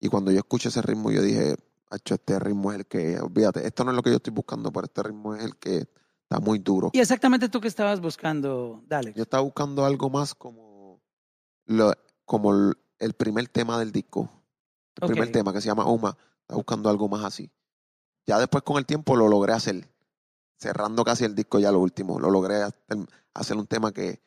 Y 0.00 0.08
cuando 0.08 0.30
yo 0.30 0.38
escuché 0.38 0.68
ese 0.68 0.82
ritmo, 0.82 1.10
yo 1.10 1.22
dije, 1.22 1.56
"Acho, 1.90 2.14
este 2.14 2.38
ritmo 2.38 2.72
es 2.72 2.78
el 2.78 2.86
que, 2.86 3.18
olvídate, 3.20 3.66
esto 3.66 3.84
no 3.84 3.90
es 3.90 3.96
lo 3.96 4.02
que 4.02 4.10
yo 4.10 4.16
estoy 4.16 4.32
buscando, 4.32 4.72
pero 4.72 4.86
este 4.86 5.02
ritmo 5.02 5.34
es 5.34 5.44
el 5.44 5.56
que 5.56 5.88
está 6.28 6.40
muy 6.40 6.58
duro. 6.58 6.90
Y 6.92 7.00
exactamente 7.00 7.48
tú 7.48 7.60
que 7.60 7.68
estabas 7.68 8.00
buscando, 8.00 8.82
dale. 8.86 9.12
Yo 9.14 9.22
estaba 9.22 9.42
buscando 9.42 9.84
algo 9.84 10.10
más 10.10 10.34
como, 10.34 11.00
lo, 11.66 11.92
como 12.24 12.52
el, 12.98 13.12
primer 13.14 13.48
tema 13.48 13.78
del 13.78 13.92
disco. 13.92 14.28
El 15.00 15.08
primer 15.08 15.30
tema 15.30 15.52
que 15.52 15.60
se 15.60 15.68
llama 15.68 15.86
Oma. 15.86 16.16
Estaba 16.40 16.56
buscando 16.56 16.88
algo 16.90 17.08
más 17.08 17.24
así. 17.24 17.50
Ya 18.26 18.38
después 18.38 18.64
con 18.64 18.78
el 18.78 18.86
tiempo 18.86 19.14
lo 19.14 19.28
logré 19.28 19.52
hacer. 19.52 19.88
Cerrando 20.58 21.04
casi 21.04 21.24
el 21.24 21.34
disco 21.34 21.58
ya 21.58 21.70
lo 21.70 21.78
último. 21.78 22.18
Lo 22.18 22.30
logré 22.30 22.62
hacer, 22.62 22.98
hacer 23.34 23.56
un 23.56 23.66
tema 23.66 23.92
que, 23.92 24.20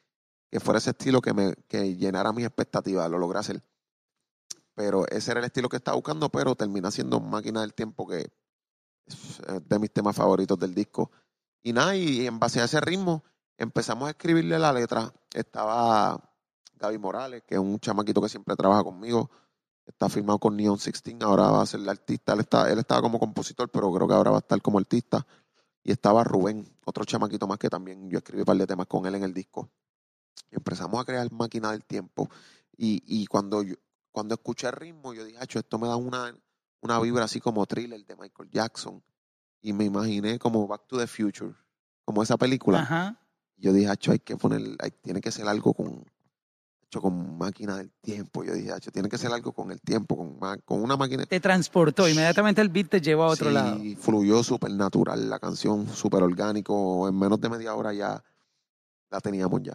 que 0.49 0.59
fuera 0.59 0.77
ese 0.77 0.91
estilo 0.91 1.21
que 1.21 1.33
me 1.33 1.55
que 1.67 1.95
llenara 1.95 2.31
mis 2.31 2.45
expectativas. 2.45 3.09
Lo 3.09 3.17
logré 3.17 3.39
hacer. 3.39 3.63
Pero 4.79 5.05
ese 5.09 5.31
era 5.31 5.41
el 5.41 5.45
estilo 5.45 5.67
que 5.67 5.75
estaba 5.75 5.95
buscando, 5.95 6.29
pero 6.29 6.55
termina 6.55 6.89
siendo 6.89 7.19
Máquina 7.19 7.59
del 7.59 7.73
Tiempo, 7.73 8.07
que 8.07 8.31
es 9.05 9.39
eh, 9.49 9.59
de 9.61 9.77
mis 9.77 9.91
temas 9.91 10.15
favoritos 10.15 10.57
del 10.57 10.73
disco. 10.73 11.11
Y 11.61 11.73
nada, 11.73 11.97
y 11.97 12.25
en 12.25 12.39
base 12.39 12.61
a 12.61 12.63
ese 12.63 12.79
ritmo 12.79 13.25
empezamos 13.57 14.07
a 14.07 14.11
escribirle 14.11 14.57
la 14.57 14.71
letra. 14.71 15.13
Estaba 15.33 16.17
Gaby 16.75 16.97
Morales, 16.97 17.43
que 17.45 17.55
es 17.55 17.59
un 17.59 17.77
chamaquito 17.81 18.21
que 18.21 18.29
siempre 18.29 18.55
trabaja 18.55 18.81
conmigo. 18.85 19.29
Está 19.85 20.07
firmado 20.07 20.39
con 20.39 20.55
Neon 20.55 20.77
16, 20.77 21.17
ahora 21.23 21.51
va 21.51 21.61
a 21.61 21.65
ser 21.65 21.81
el 21.81 21.89
artista. 21.89 22.31
Él, 22.31 22.39
está, 22.39 22.71
él 22.71 22.79
estaba 22.79 23.01
como 23.01 23.19
compositor, 23.19 23.67
pero 23.69 23.91
creo 23.91 24.07
que 24.07 24.13
ahora 24.13 24.31
va 24.31 24.37
a 24.37 24.39
estar 24.39 24.61
como 24.61 24.79
artista. 24.79 25.27
Y 25.83 25.91
estaba 25.91 26.23
Rubén, 26.23 26.65
otro 26.85 27.03
chamaquito 27.03 27.47
más 27.47 27.59
que 27.59 27.67
también 27.67 28.09
yo 28.09 28.19
escribí 28.19 28.43
un 28.43 28.45
par 28.45 28.55
de 28.55 28.65
temas 28.65 28.87
con 28.87 29.05
él 29.05 29.15
en 29.15 29.23
el 29.23 29.33
disco. 29.33 29.69
Y 30.49 30.55
empezamos 30.55 31.01
a 31.01 31.03
crear 31.03 31.29
Máquina 31.33 31.71
del 31.71 31.83
Tiempo. 31.83 32.29
Y, 32.77 33.03
y 33.05 33.25
cuando, 33.25 33.61
yo, 33.61 33.75
cuando 34.11 34.35
escuché 34.35 34.67
el 34.67 34.73
ritmo, 34.73 35.13
yo 35.13 35.23
dije, 35.23 35.37
"Acho, 35.39 35.59
esto 35.59 35.77
me 35.77 35.87
da 35.87 35.95
una, 35.95 36.35
una 36.81 36.99
vibra 36.99 37.25
así 37.25 37.39
como 37.39 37.65
thriller 37.65 38.05
de 38.05 38.15
Michael 38.15 38.49
Jackson. 38.51 39.03
Y 39.61 39.73
me 39.73 39.83
imaginé 39.85 40.39
como 40.39 40.65
Back 40.67 40.87
to 40.87 40.97
the 40.97 41.05
Future, 41.07 41.53
como 42.05 42.23
esa 42.23 42.37
película. 42.37 42.79
Ajá. 42.81 43.19
Yo 43.57 43.73
dije, 43.73 43.89
Acho, 43.89 44.11
hay 44.13 44.19
que 44.19 44.37
poner, 44.37 44.61
hay- 44.79 44.91
tiene 44.91 45.19
que 45.19 45.31
ser 45.31 45.47
algo 45.47 45.73
con, 45.73 46.05
Acho, 46.83 47.01
con 47.01 47.37
máquina 47.37 47.75
del 47.77 47.91
tiempo. 48.01 48.43
Yo 48.43 48.53
dije, 48.53 48.71
Acho, 48.71 48.89
tiene 48.89 49.09
que 49.09 49.17
ser 49.17 49.31
algo 49.31 49.51
con 49.51 49.69
el 49.71 49.79
tiempo, 49.81 50.15
con, 50.65 50.81
una 50.81 50.95
máquina. 50.97 51.25
Te 51.25 51.39
transportó, 51.39 52.07
inmediatamente 52.07 52.61
el 52.61 52.69
beat 52.69 52.89
te 52.89 53.01
llevó 53.01 53.23
a 53.23 53.27
otro 53.27 53.49
Sí, 53.49 53.53
lado. 53.53 53.77
fluyó 53.97 54.41
súper 54.43 54.71
natural 54.71 55.29
la 55.29 55.39
canción, 55.39 55.87
súper 55.87 56.23
orgánico. 56.23 57.07
En 57.09 57.19
menos 57.19 57.39
de 57.41 57.49
media 57.49 57.75
hora 57.75 57.93
ya 57.93 58.23
la 59.11 59.19
teníamos 59.19 59.61
ya. 59.61 59.73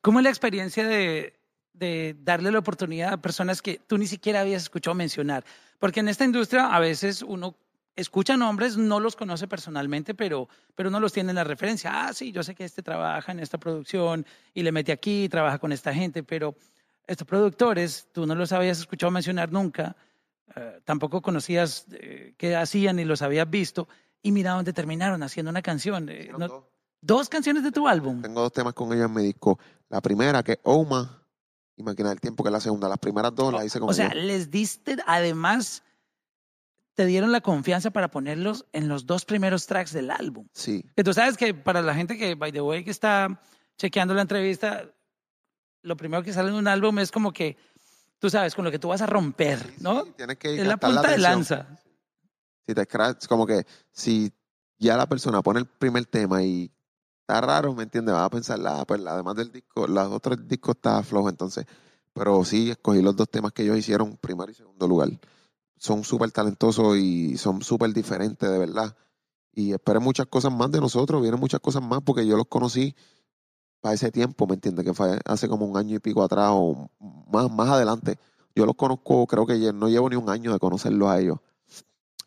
¿Cómo 0.00 0.18
es 0.20 0.24
la 0.24 0.30
experiencia 0.30 0.86
de, 0.88 1.35
de 1.78 2.16
darle 2.22 2.50
la 2.50 2.58
oportunidad 2.58 3.12
a 3.12 3.16
personas 3.22 3.62
que 3.62 3.80
tú 3.86 3.98
ni 3.98 4.06
siquiera 4.06 4.40
habías 4.40 4.62
escuchado 4.62 4.94
mencionar? 4.94 5.44
Porque 5.78 6.00
en 6.00 6.08
esta 6.08 6.24
industria 6.24 6.74
a 6.74 6.80
veces 6.80 7.22
uno 7.22 7.54
escucha 7.94 8.36
nombres, 8.36 8.76
no 8.76 9.00
los 9.00 9.16
conoce 9.16 9.48
personalmente, 9.48 10.14
pero, 10.14 10.48
pero 10.74 10.90
uno 10.90 11.00
los 11.00 11.12
tiene 11.12 11.30
en 11.30 11.36
la 11.36 11.44
referencia. 11.44 11.90
Ah, 12.06 12.12
sí, 12.12 12.30
yo 12.32 12.42
sé 12.42 12.54
que 12.54 12.64
este 12.64 12.82
trabaja 12.82 13.32
en 13.32 13.40
esta 13.40 13.58
producción 13.58 14.26
y 14.52 14.62
le 14.62 14.72
mete 14.72 14.92
aquí, 14.92 15.28
trabaja 15.30 15.58
con 15.58 15.72
esta 15.72 15.94
gente, 15.94 16.22
pero 16.22 16.54
estos 17.06 17.26
productores 17.26 18.08
tú 18.12 18.26
no 18.26 18.34
los 18.34 18.52
habías 18.52 18.78
escuchado 18.80 19.10
mencionar 19.10 19.50
nunca, 19.50 19.96
eh, 20.54 20.80
tampoco 20.84 21.22
conocías 21.22 21.86
eh, 21.92 22.34
qué 22.36 22.54
hacían 22.56 22.96
ni 22.96 23.04
los 23.04 23.22
habías 23.22 23.48
visto, 23.48 23.88
y 24.22 24.32
mira 24.32 24.52
dónde 24.52 24.72
terminaron 24.72 25.22
haciendo 25.22 25.50
una 25.50 25.62
canción. 25.62 26.08
Eh, 26.10 26.30
no- 26.36 26.48
dos. 26.48 26.64
dos 27.00 27.28
canciones 27.28 27.62
de 27.62 27.72
tu 27.72 27.86
álbum. 27.88 28.20
Tengo 28.22 28.40
dos 28.42 28.52
temas 28.52 28.74
con 28.74 28.92
ellos 28.92 29.06
en 29.06 29.14
mi 29.14 29.22
disco. 29.22 29.58
La 29.88 30.00
primera, 30.02 30.42
que 30.42 30.58
Oma, 30.64 31.22
y 31.76 31.82
Máquina 31.82 32.08
del 32.10 32.20
Tiempo, 32.20 32.42
que 32.42 32.48
es 32.48 32.52
la 32.52 32.60
segunda. 32.60 32.88
Las 32.88 32.98
primeras 32.98 33.34
dos 33.34 33.52
las 33.52 33.64
hice 33.64 33.78
con 33.80 33.90
O 33.90 33.92
sea, 33.92 34.08
ellos. 34.08 34.24
les 34.24 34.50
diste, 34.50 34.96
además, 35.06 35.82
te 36.94 37.04
dieron 37.04 37.32
la 37.32 37.40
confianza 37.42 37.90
para 37.90 38.10
ponerlos 38.10 38.64
en 38.72 38.88
los 38.88 39.04
dos 39.06 39.24
primeros 39.24 39.66
tracks 39.66 39.92
del 39.92 40.10
álbum. 40.10 40.48
Sí, 40.52 40.84
Que 40.96 41.04
tú 41.04 41.12
sabes 41.12 41.36
que 41.36 41.52
para 41.54 41.82
la 41.82 41.94
gente 41.94 42.16
que, 42.16 42.34
by 42.34 42.50
the 42.52 42.60
way, 42.62 42.82
que 42.84 42.90
está 42.90 43.40
chequeando 43.76 44.14
la 44.14 44.22
entrevista, 44.22 44.90
lo 45.82 45.96
primero 45.96 46.22
que 46.22 46.32
sale 46.32 46.48
en 46.48 46.54
un 46.54 46.66
álbum 46.68 46.98
es 46.98 47.10
como 47.10 47.32
que, 47.32 47.58
tú 48.18 48.30
sabes, 48.30 48.54
con 48.54 48.64
lo 48.64 48.70
que 48.70 48.78
tú 48.78 48.88
vas 48.88 49.02
a 49.02 49.06
romper, 49.06 49.58
Sí, 49.58 49.74
¿no? 49.80 50.04
sí, 50.04 50.12
tienes 50.16 50.38
que 50.38 50.58
es 50.60 50.66
la 50.66 50.78
punta 50.78 51.02
de 51.02 51.08
atención. 51.08 51.22
lanza. 51.22 51.66
Si 52.66 52.74
te 52.74 52.84
scratch, 52.84 53.26
como 53.26 53.46
que 53.46 53.66
si 53.92 54.32
ya 54.78 54.96
la 54.96 55.06
persona 55.06 55.42
pone 55.42 55.60
el 55.60 55.66
primer 55.66 56.06
tema 56.06 56.42
y 56.42 56.72
está 57.26 57.40
raro, 57.40 57.74
¿me 57.74 57.82
entiendes? 57.84 58.14
Va 58.14 58.24
a 58.24 58.30
pensar, 58.30 58.58
la, 58.58 58.84
pues, 58.84 59.00
la- 59.00 59.12
además 59.14 59.34
del 59.36 59.50
disco, 59.52 59.86
los 59.86 60.12
otros 60.12 60.46
discos 60.48 60.76
está 60.76 61.02
flojo, 61.02 61.28
entonces. 61.28 61.66
Pero 62.12 62.44
sí, 62.44 62.70
escogí 62.70 63.02
los 63.02 63.16
dos 63.16 63.28
temas 63.30 63.52
que 63.52 63.62
ellos 63.62 63.76
hicieron, 63.78 64.16
primero 64.16 64.50
y 64.50 64.54
segundo 64.54 64.86
lugar. 64.88 65.10
Son 65.78 66.04
súper 66.04 66.30
talentosos 66.32 66.96
y 66.98 67.36
son 67.38 67.62
súper 67.62 67.92
diferentes, 67.94 68.50
de 68.50 68.58
verdad. 68.58 68.96
Y 69.52 69.72
esperen 69.72 70.02
muchas 70.02 70.26
cosas 70.26 70.52
más 70.52 70.70
de 70.72 70.80
nosotros, 70.80 71.22
vienen 71.22 71.40
muchas 71.40 71.60
cosas 71.60 71.82
más, 71.82 72.00
porque 72.04 72.26
yo 72.26 72.36
los 72.36 72.46
conocí 72.48 72.94
para 73.80 73.94
ese 73.94 74.10
tiempo, 74.12 74.46
¿me 74.46 74.54
entiendes? 74.54 74.84
Que 74.84 74.94
fue 74.94 75.18
hace 75.24 75.48
como 75.48 75.66
un 75.66 75.76
año 75.76 75.96
y 75.96 76.00
pico 76.00 76.22
atrás 76.22 76.50
o 76.52 76.90
más, 77.32 77.50
más 77.50 77.68
adelante. 77.70 78.18
Yo 78.54 78.66
los 78.66 78.76
conozco, 78.76 79.26
creo 79.26 79.46
que 79.46 79.72
no 79.72 79.88
llevo 79.88 80.10
ni 80.10 80.16
un 80.16 80.30
año 80.30 80.52
de 80.52 80.58
conocerlos 80.58 81.08
a 81.08 81.20
ellos. 81.20 81.38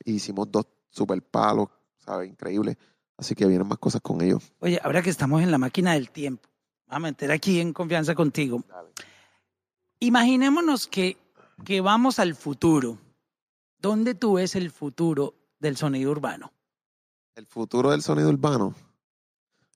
Hicimos 0.05 0.51
dos 0.51 0.65
super 0.89 1.21
palos, 1.21 1.69
¿sabes? 1.97 2.29
Increíble. 2.29 2.77
Así 3.19 3.35
que 3.35 3.45
vienen 3.45 3.67
más 3.67 3.77
cosas 3.77 4.01
con 4.01 4.21
ellos. 4.21 4.53
Oye, 4.59 4.79
ahora 4.81 5.01
que 5.01 5.09
estamos 5.09 5.41
en 5.43 5.51
la 5.51 5.57
máquina 5.57 5.93
del 5.93 6.09
tiempo, 6.09 6.47
vamos 6.87 7.07
a 7.07 7.11
meter 7.11 7.31
aquí 7.31 7.59
en 7.59 7.73
confianza 7.73 8.15
contigo. 8.15 8.63
Imaginémonos 9.99 10.87
que, 10.87 11.17
que 11.65 11.81
vamos 11.81 12.19
al 12.19 12.33
futuro. 12.35 12.97
¿Dónde 13.77 14.15
tú 14.15 14.33
ves 14.33 14.55
el 14.55 14.71
futuro 14.71 15.35
del 15.59 15.75
sonido 15.77 16.11
urbano? 16.11 16.53
El 17.35 17.45
futuro 17.45 17.91
del 17.91 18.01
sonido 18.01 18.29
urbano. 18.29 18.73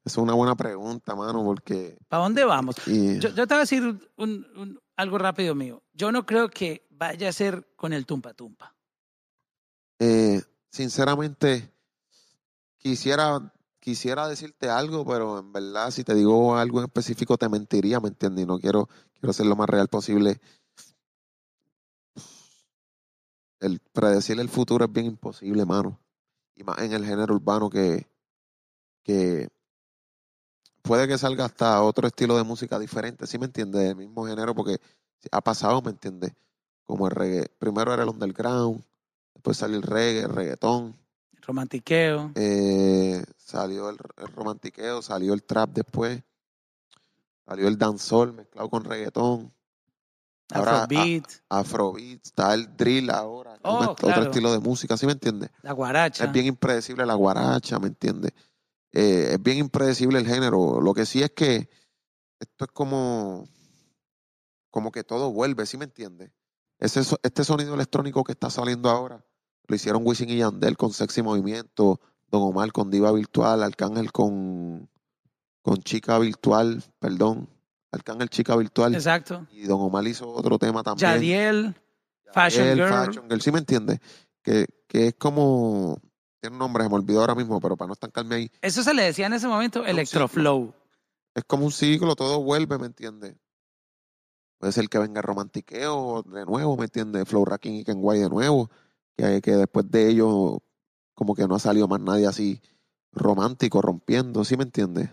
Es 0.06 0.18
una 0.18 0.34
buena 0.34 0.56
pregunta, 0.56 1.16
mano, 1.16 1.44
porque... 1.44 1.98
¿Para 2.10 2.24
dónde 2.24 2.44
vamos? 2.44 2.76
y- 2.88 3.20
Yo, 3.20 3.30
yo 3.30 3.48
te 3.48 3.54
voy 3.54 3.58
a 3.58 3.60
decir 3.60 3.84
un- 4.18 4.48
un- 4.56 4.80
algo 4.98 5.18
rápido 5.18 5.56
mío. 5.56 5.82
Yo 5.94 6.12
no 6.12 6.26
creo 6.26 6.50
que 6.50 6.86
vaya 6.92 7.30
a 7.30 7.34
ser 7.34 7.68
con 7.76 7.92
el 7.94 8.06
tumpa 8.06 8.34
tumpa. 8.34 8.74
eh, 10.00 10.42
sinceramente, 10.70 11.72
quisiera, 12.84 13.54
quisiera 13.80 14.28
decirte 14.28 14.70
algo, 14.70 15.06
pero 15.06 15.40
en 15.40 15.52
verdad, 15.52 15.90
si 15.90 16.04
te 16.04 16.13
digo 16.13 16.56
algo 16.58 16.80
en 16.80 16.86
específico, 16.86 17.38
te 17.38 17.50
mentiría, 17.50 18.00
¿me 18.00 18.10
entiendes? 18.10 18.44
Y 18.44 18.48
no 18.48 18.60
quiero, 18.60 18.90
quiero 19.20 19.34
ser 19.34 19.48
lo 19.48 19.56
más 19.56 19.70
real 19.70 19.88
posible. 19.88 20.40
El 23.60 23.80
predecir 23.80 24.40
el 24.40 24.50
futuro 24.50 24.86
es 24.86 24.92
bien 24.92 25.06
imposible, 25.08 25.66
mano. 25.66 26.00
Y 26.56 26.63
más 26.63 26.80
en 26.80 26.92
el 26.94 27.06
género 27.06 27.34
urbano 27.34 27.70
que, 27.70 28.06
que 29.04 29.50
puede 30.82 31.08
que 31.08 31.18
salga 31.18 31.46
hasta 31.46 31.82
otro 31.82 32.08
estilo 32.08 32.36
de 32.38 32.44
música 32.44 32.78
diferente, 32.78 33.25
¿sí 33.25 33.40
me 33.40 33.46
entiendes? 33.46 33.82
Del 33.82 33.96
mismo 33.96 34.25
género, 34.28 34.54
porque 34.54 34.80
ha 35.32 35.42
pasado, 35.42 35.82
¿me 35.82 35.92
entiendes? 35.92 36.34
Como 36.86 37.08
el 37.08 37.16
reggae. 37.16 37.48
Primero 37.58 37.94
era 37.94 38.04
el 38.04 38.10
underground, 38.10 38.84
después 39.34 39.58
salió 39.58 39.78
el 39.78 39.84
reggae, 39.84 40.24
el 40.24 40.30
reggaetón, 40.30 41.03
Romantiqueo. 41.46 42.32
eh, 42.36 43.24
salió 43.38 43.90
el, 43.90 43.98
el 44.18 44.28
romantiqueo, 44.28 45.02
salió 45.02 45.34
el 45.34 45.44
trap 45.44 45.72
después, 45.72 46.24
salió 47.46 47.68
el 47.68 47.78
dancehall 47.78 48.34
mezclado 48.34 48.70
con 48.70 48.84
reggaetón, 48.84 49.54
ahora, 50.54 50.84
Afrobeat, 50.84 51.26
afrobeat, 51.50 52.26
está 52.26 52.54
el 52.54 52.76
drill 52.76 53.10
ahora, 53.10 53.60
Oh, 53.64 53.84
otro 53.84 54.24
estilo 54.24 54.52
de 54.52 54.60
música, 54.60 54.98
¿sí 54.98 55.06
me 55.06 55.14
entiendes? 55.14 55.50
la 55.62 55.72
guaracha. 55.74 56.26
Es 56.26 56.32
bien 56.32 56.46
impredecible 56.48 57.06
la 57.06 57.14
guaracha, 57.14 57.80
¿me 57.80 57.88
entiendes? 57.88 58.32
Eh, 58.92 59.30
es 59.32 59.42
bien 59.42 59.58
impredecible 59.58 60.20
el 60.20 60.28
género. 60.28 60.80
Lo 60.82 60.94
que 60.94 61.06
sí 61.06 61.24
es 61.24 61.32
que 61.32 61.70
esto 62.40 62.66
es 62.66 62.72
como, 62.72 63.48
como 64.70 64.92
que 64.92 65.04
todo 65.04 65.32
vuelve, 65.32 65.66
¿sí 65.66 65.78
me 65.78 65.86
entiendes? 65.86 66.32
Este 66.78 67.44
sonido 67.44 67.74
electrónico 67.74 68.24
que 68.24 68.34
está 68.34 68.50
saliendo 68.50 68.90
ahora 68.90 69.24
lo 69.67 69.75
hicieron 69.75 70.03
Wisin 70.05 70.29
y 70.29 70.38
Yandel 70.38 70.77
con 70.77 70.91
Sexy 70.91 71.22
Movimiento, 71.22 72.00
Don 72.29 72.41
Omar 72.41 72.72
con 72.72 72.89
Diva 72.89 73.12
Virtual, 73.12 73.63
Arcángel 73.63 74.12
con, 74.12 74.89
con 75.62 75.77
Chica 75.77 76.17
Virtual, 76.20 76.84
perdón, 77.00 77.50
Arcángel 77.91 78.29
Chica 78.29 78.55
Virtual. 78.55 78.93
Exacto. 78.96 79.48
Y 79.51 79.63
Don 79.63 79.82
Omar 79.82 80.05
hizo 80.08 80.29
otro 80.29 80.58
tema 80.58 80.84
también. 80.84 81.12
Yadiel, 81.12 81.75
Fashion 82.34 82.75
Girl. 82.75 82.89
Fashion 82.89 83.29
Girl, 83.29 83.41
¿sí 83.41 83.51
me 83.51 83.60
entiendes? 83.60 84.00
Que, 84.41 84.65
que 84.88 85.08
es 85.08 85.15
como, 85.15 86.00
tiene 86.41 86.55
un 86.55 86.60
nombre, 86.60 86.84
se 86.84 86.89
me 86.89 86.96
olvidó 86.96 87.22
ahora 87.22 87.36
mismo, 87.36 87.62
pero 87.62 87.77
para 87.77 87.88
no 87.88 87.93
estancarme 87.93 88.36
ahí, 88.36 88.51
Eso 88.62 88.84
se 88.84 88.93
le 88.93 89.03
decía 89.03 89.27
en 89.27 89.34
ese 89.34 89.48
momento 89.48 89.86
Electroflow. 89.86 90.74
es 91.36 91.43
como 91.46 91.65
un 91.65 91.72
ciclo, 91.72 92.15
todo 92.15 92.41
vuelve, 92.43 92.77
¿me 92.77 92.88
entiendes? 92.88 93.36
Puede 94.58 94.74
ser 94.74 94.89
que 94.89 94.98
venga 94.98 95.22
Romantiqueo 95.22 96.24
de 96.24 96.46
nuevo, 96.46 96.75
¿me 96.77 96.86
entiendes? 96.86 97.27
Flow 97.27 97.46
Racking 97.46 97.75
y 97.75 97.84
Kenway 97.84 98.20
de 98.20 98.29
nuevo, 98.29 98.70
que, 99.17 99.41
que 99.41 99.51
después 99.51 99.89
de 99.89 100.10
ellos 100.10 100.58
como 101.13 101.36
que 101.36 101.48
no 101.48 101.55
ha 101.55 101.60
salido 101.60 101.88
más 101.88 102.00
nadie 102.00 102.27
así 102.27 102.62
romántico, 103.12 103.82
rompiendo, 103.82 104.43
¿sí 104.43 104.58
me 104.58 104.63
entiendes? 104.63 105.10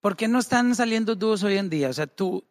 ¿Por 0.00 0.16
qué 0.16 0.28
no 0.28 0.38
están 0.38 0.74
saliendo 0.74 1.14
dúos 1.14 1.42
hoy 1.42 1.56
en 1.56 1.70
día? 1.70 1.88
O 1.88 1.92
sea, 1.92 2.06
tú, 2.06 2.44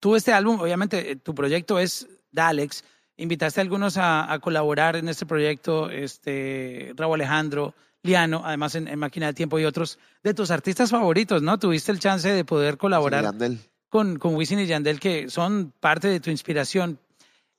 tú 0.00 0.16
este 0.16 0.32
álbum, 0.32 0.60
obviamente 0.60 1.12
eh, 1.12 1.16
tu 1.16 1.34
proyecto 1.34 1.78
es 1.78 2.08
Dalex, 2.30 2.84
invitaste 3.16 3.60
a 3.60 3.62
algunos 3.62 3.96
a, 3.96 4.32
a 4.32 4.38
colaborar 4.38 4.96
en 4.96 5.08
este 5.08 5.26
proyecto, 5.26 5.90
este, 5.90 6.92
Raúl 6.96 7.20
Alejandro, 7.20 7.74
Liano, 8.02 8.42
además 8.44 8.74
en, 8.74 8.86
en 8.86 8.98
Máquina 8.98 9.26
de 9.26 9.34
Tiempo 9.34 9.58
y 9.58 9.64
otros 9.64 9.98
de 10.22 10.34
tus 10.34 10.50
artistas 10.50 10.90
favoritos, 10.90 11.42
¿no? 11.42 11.58
Tuviste 11.58 11.90
el 11.90 11.98
chance 11.98 12.28
de 12.28 12.44
poder 12.44 12.76
colaborar 12.76 13.34
Sí, 13.38 13.58
con, 13.88 14.18
con 14.18 14.34
Wisin 14.34 14.58
y 14.60 14.66
Yandel, 14.66 15.00
que 15.00 15.30
son 15.30 15.72
parte 15.80 16.08
de 16.08 16.20
tu 16.20 16.30
inspiración. 16.30 16.98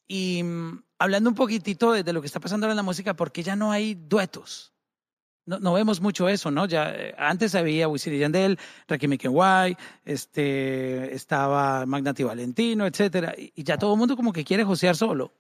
Y 0.08 0.44
mm, 0.44 0.84
hablando 1.00 1.30
un 1.30 1.36
poquitito 1.36 1.92
de, 1.92 2.14
lo 2.14 2.22
que 2.22 2.28
está 2.28 2.40
pasando 2.40 2.66
ahora 2.66 2.74
en 2.74 2.78
la 2.78 2.84
música, 2.84 3.16
¿por 3.16 3.32
qué 3.32 3.44
ya 3.44 3.56
no 3.56 3.72
hay 3.72 3.96
duetos? 3.96 4.74
No, 5.46 5.60
no 5.60 5.74
vemos 5.74 6.02
mucho 6.02 6.28
eso, 6.28 6.50
¿no? 6.50 6.66
Ya 6.66 6.92
eh, 6.92 7.16
antes 7.18 7.54
había 7.54 7.88
Wisin 7.88 8.14
y 8.14 8.20
Yandel, 8.20 8.60
Rakim 8.88 9.18
Kenway, 9.18 9.78
este, 10.04 11.14
estaba 11.14 11.86
Magnati 11.86 12.24
Valentino, 12.24 12.88
etcétera, 12.88 13.36
y, 13.38 13.52
y 13.56 13.64
ya 13.64 13.78
todo 13.78 13.94
el 13.94 14.00
mundo 14.00 14.16
como 14.16 14.34
que 14.34 14.44
quiere 14.44 14.64
josear 14.64 14.96
solo. 14.96 15.32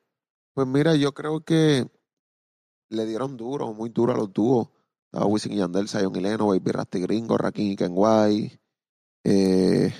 Pues 0.54 0.68
mira, 0.68 0.96
yo 0.96 1.14
creo 1.14 1.42
que 1.42 1.88
le 2.90 3.06
dieron 3.06 3.38
duro, 3.38 3.74
muy 3.74 3.90
duro 3.90 4.14
a 4.14 4.18
los 4.18 4.32
dúos. 4.32 4.70
Estaba 5.06 5.26
Wisin 5.26 5.54
y 5.54 5.58
Yandel, 5.58 5.88
Zion 5.88 6.16
y 6.16 6.20
Leno, 6.20 6.48
Baby 6.48 6.72
Rasty 6.72 7.00
Gringo, 7.00 7.38
Rakim 7.38 7.72
y 7.72 7.76
Kenway. 7.76 8.60
Eh, 9.24 9.94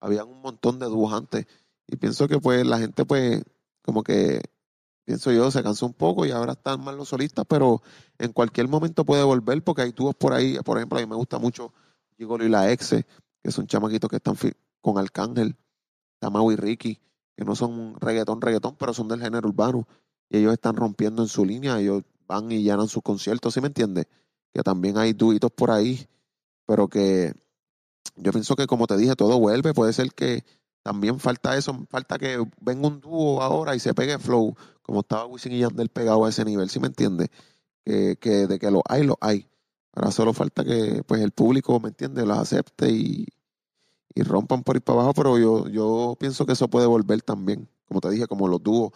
habían 0.00 0.28
un 0.28 0.42
montón 0.42 0.78
de 0.78 0.86
dúos 0.86 1.12
antes. 1.12 1.46
Y 1.86 1.96
pienso 1.96 2.28
que 2.28 2.38
pues 2.38 2.66
la 2.66 2.78
gente 2.78 3.04
pues 3.04 3.42
como 3.82 4.02
que 4.02 4.40
pienso 5.04 5.32
yo, 5.32 5.50
se 5.50 5.62
cansó 5.62 5.86
un 5.86 5.94
poco 5.94 6.24
y 6.26 6.30
ahora 6.30 6.52
están 6.52 6.82
más 6.82 6.94
los 6.94 7.08
solistas, 7.08 7.44
pero 7.48 7.82
en 8.18 8.32
cualquier 8.32 8.68
momento 8.68 9.04
puede 9.04 9.24
volver 9.24 9.62
porque 9.62 9.82
hay 9.82 9.92
tubos 9.92 10.14
por 10.14 10.32
ahí. 10.32 10.58
Por 10.64 10.78
ejemplo, 10.78 10.98
a 10.98 11.02
mí 11.02 11.06
me 11.06 11.16
gusta 11.16 11.38
mucho 11.38 11.72
Gigolo 12.16 12.44
y 12.44 12.48
la 12.48 12.70
Exe, 12.70 13.06
que 13.42 13.50
son 13.50 13.66
chamaquitos 13.66 14.08
que 14.08 14.16
están 14.16 14.36
con 14.80 14.98
Arcángel, 14.98 15.56
Tamau 16.18 16.52
y 16.52 16.56
Ricky, 16.56 17.00
que 17.36 17.44
no 17.44 17.56
son 17.56 17.96
reggaetón, 18.00 18.40
reggaetón, 18.40 18.76
pero 18.76 18.94
son 18.94 19.08
del 19.08 19.20
género 19.20 19.48
urbano. 19.48 19.86
Y 20.28 20.38
ellos 20.38 20.52
están 20.52 20.76
rompiendo 20.76 21.22
en 21.22 21.28
su 21.28 21.44
línea, 21.44 21.78
ellos 21.78 22.02
van 22.26 22.50
y 22.50 22.62
llenan 22.62 22.88
sus 22.88 23.02
conciertos, 23.02 23.54
¿sí 23.54 23.60
me 23.60 23.66
entiendes? 23.66 24.06
Que 24.52 24.62
también 24.62 24.98
hay 24.98 25.12
duitos 25.12 25.50
por 25.50 25.70
ahí, 25.70 26.06
pero 26.66 26.88
que 26.88 27.34
yo 28.16 28.32
pienso 28.32 28.56
que 28.56 28.66
como 28.66 28.86
te 28.86 28.96
dije, 28.96 29.16
todo 29.16 29.38
vuelve. 29.38 29.74
Puede 29.74 29.92
ser 29.92 30.12
que 30.12 30.44
también 30.82 31.20
falta 31.20 31.56
eso, 31.56 31.86
falta 31.88 32.18
que 32.18 32.44
venga 32.60 32.88
un 32.88 33.00
dúo 33.00 33.42
ahora 33.42 33.74
y 33.74 33.80
se 33.80 33.94
pegue 33.94 34.18
flow, 34.18 34.56
como 34.82 35.00
estaba 35.00 35.26
Wisin 35.26 35.52
y 35.52 35.60
Yandel 35.60 35.88
pegado 35.88 36.24
a 36.24 36.28
ese 36.28 36.44
nivel, 36.44 36.68
¿sí 36.70 36.80
me 36.80 36.88
entiendes? 36.88 37.28
Que, 37.84 38.16
de 38.20 38.58
que 38.58 38.70
lo 38.70 38.82
hay, 38.88 39.04
lo 39.04 39.18
hay. 39.20 39.48
Ahora 39.92 40.10
solo 40.10 40.32
falta 40.32 40.64
que 40.64 41.02
pues 41.06 41.20
el 41.20 41.32
público, 41.32 41.78
¿me 41.80 41.88
entiende 41.88 42.24
Los 42.24 42.38
acepte 42.38 42.90
y, 42.90 43.26
y 44.14 44.22
rompan 44.22 44.62
por 44.62 44.76
ir 44.76 44.82
para 44.82 45.00
abajo, 45.00 45.14
pero 45.14 45.38
yo, 45.38 45.68
yo 45.68 46.16
pienso 46.18 46.46
que 46.46 46.52
eso 46.52 46.68
puede 46.68 46.86
volver 46.86 47.22
también, 47.22 47.68
como 47.86 48.00
te 48.00 48.10
dije, 48.10 48.26
como 48.26 48.48
los 48.48 48.62
dúos, 48.62 48.92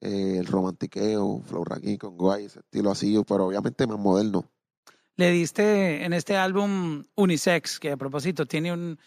eh, 0.00 0.36
el 0.38 0.46
romantiqueo, 0.46 1.42
Flow 1.44 1.64
Raquín 1.64 1.98
con 1.98 2.16
Guay, 2.16 2.46
ese 2.46 2.60
estilo 2.60 2.90
así, 2.90 3.20
pero 3.26 3.46
obviamente 3.46 3.86
más 3.86 3.98
moderno. 3.98 4.44
Le 5.16 5.30
diste 5.30 6.04
en 6.04 6.12
este 6.12 6.36
álbum 6.36 7.04
Unisex, 7.14 7.78
que 7.78 7.92
a 7.92 7.96
propósito 7.96 8.46
tiene 8.46 8.72
un, 8.72 8.98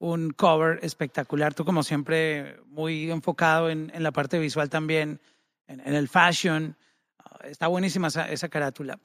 un 0.00 0.30
cover 0.30 0.80
espectacular, 0.82 1.54
tú 1.54 1.64
como 1.64 1.84
siempre 1.84 2.60
muy 2.66 3.08
enfocado 3.10 3.70
en, 3.70 3.92
en 3.94 4.02
la 4.02 4.10
parte 4.10 4.40
visual 4.40 4.68
también, 4.68 5.20
en, 5.68 5.80
en 5.80 5.94
el 5.94 6.08
fashion, 6.08 6.76
ah, 7.18 7.38
está 7.44 7.68
buenísima 7.68 8.08
esa, 8.08 8.28
esa 8.28 8.48
carátula. 8.48 8.98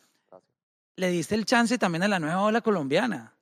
Le 0.95 1.09
diste 1.09 1.35
el 1.35 1.45
chance 1.45 1.77
también 1.77 2.01
a 2.01 2.07
la 2.07 2.19
nueva 2.19 2.41
ola 2.41 2.61
colombiana 2.61 3.35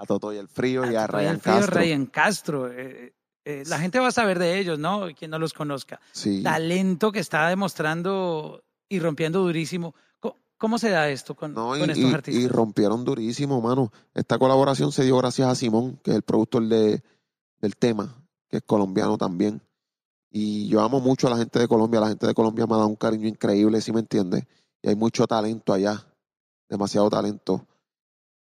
a 0.00 0.06
Toto 0.06 0.32
y 0.32 0.38
el 0.38 0.48
Frío 0.48 0.90
y 0.90 0.96
a, 0.96 1.06
Ryan 1.06 1.38
Castro. 1.38 1.78
Ryan 1.78 2.06
Castro. 2.06 2.72
Eh, 2.72 3.12
eh, 3.44 3.64
la 3.66 3.78
gente 3.78 3.98
va 3.98 4.08
a 4.08 4.12
saber 4.12 4.38
de 4.38 4.58
ellos, 4.58 4.78
¿no? 4.78 5.08
Quien 5.16 5.30
no 5.30 5.38
los 5.38 5.52
conozca. 5.52 6.00
Sí. 6.12 6.42
Talento 6.42 7.12
que 7.12 7.18
está 7.18 7.48
demostrando 7.48 8.64
y 8.88 8.98
rompiendo 8.98 9.40
durísimo. 9.40 9.94
¿Cómo, 10.60 10.76
se 10.76 10.90
da 10.90 11.08
esto 11.08 11.34
con, 11.34 11.52
estos 11.52 12.12
artistas? 12.12 12.44
Y 12.44 12.46
rompieron 12.46 13.02
durísimo, 13.02 13.62
mano. 13.62 13.90
Esta 14.12 14.38
colaboración 14.38 14.92
se 14.92 15.04
dio 15.04 15.16
gracias 15.16 15.48
a 15.48 15.54
Simón, 15.54 15.98
que 16.04 16.10
es 16.10 16.16
el 16.18 16.22
productor 16.22 16.68
de, 16.68 17.02
del 17.62 17.76
tema, 17.76 18.22
que 18.46 18.58
es 18.58 18.62
colombiano 18.64 19.16
también. 19.16 19.62
Y 20.30 20.68
yo 20.68 20.82
amo 20.82 21.00
mucho 21.00 21.28
a 21.28 21.30
la 21.30 21.38
gente 21.38 21.58
de 21.58 21.66
Colombia. 21.66 22.00
La 22.00 22.08
gente 22.08 22.26
de 22.26 22.34
Colombia 22.34 22.66
me 22.66 22.74
ha 22.74 22.76
dado 22.76 22.88
un 22.88 22.96
cariño 22.96 23.26
increíble, 23.26 23.80
¿sí 23.80 23.90
me 23.90 24.00
entiendes? 24.00 24.44
Y 24.82 24.90
hay 24.90 24.96
mucho 24.96 25.26
talento 25.26 25.72
allá, 25.72 26.06
demasiado 26.68 27.08
talento. 27.08 27.66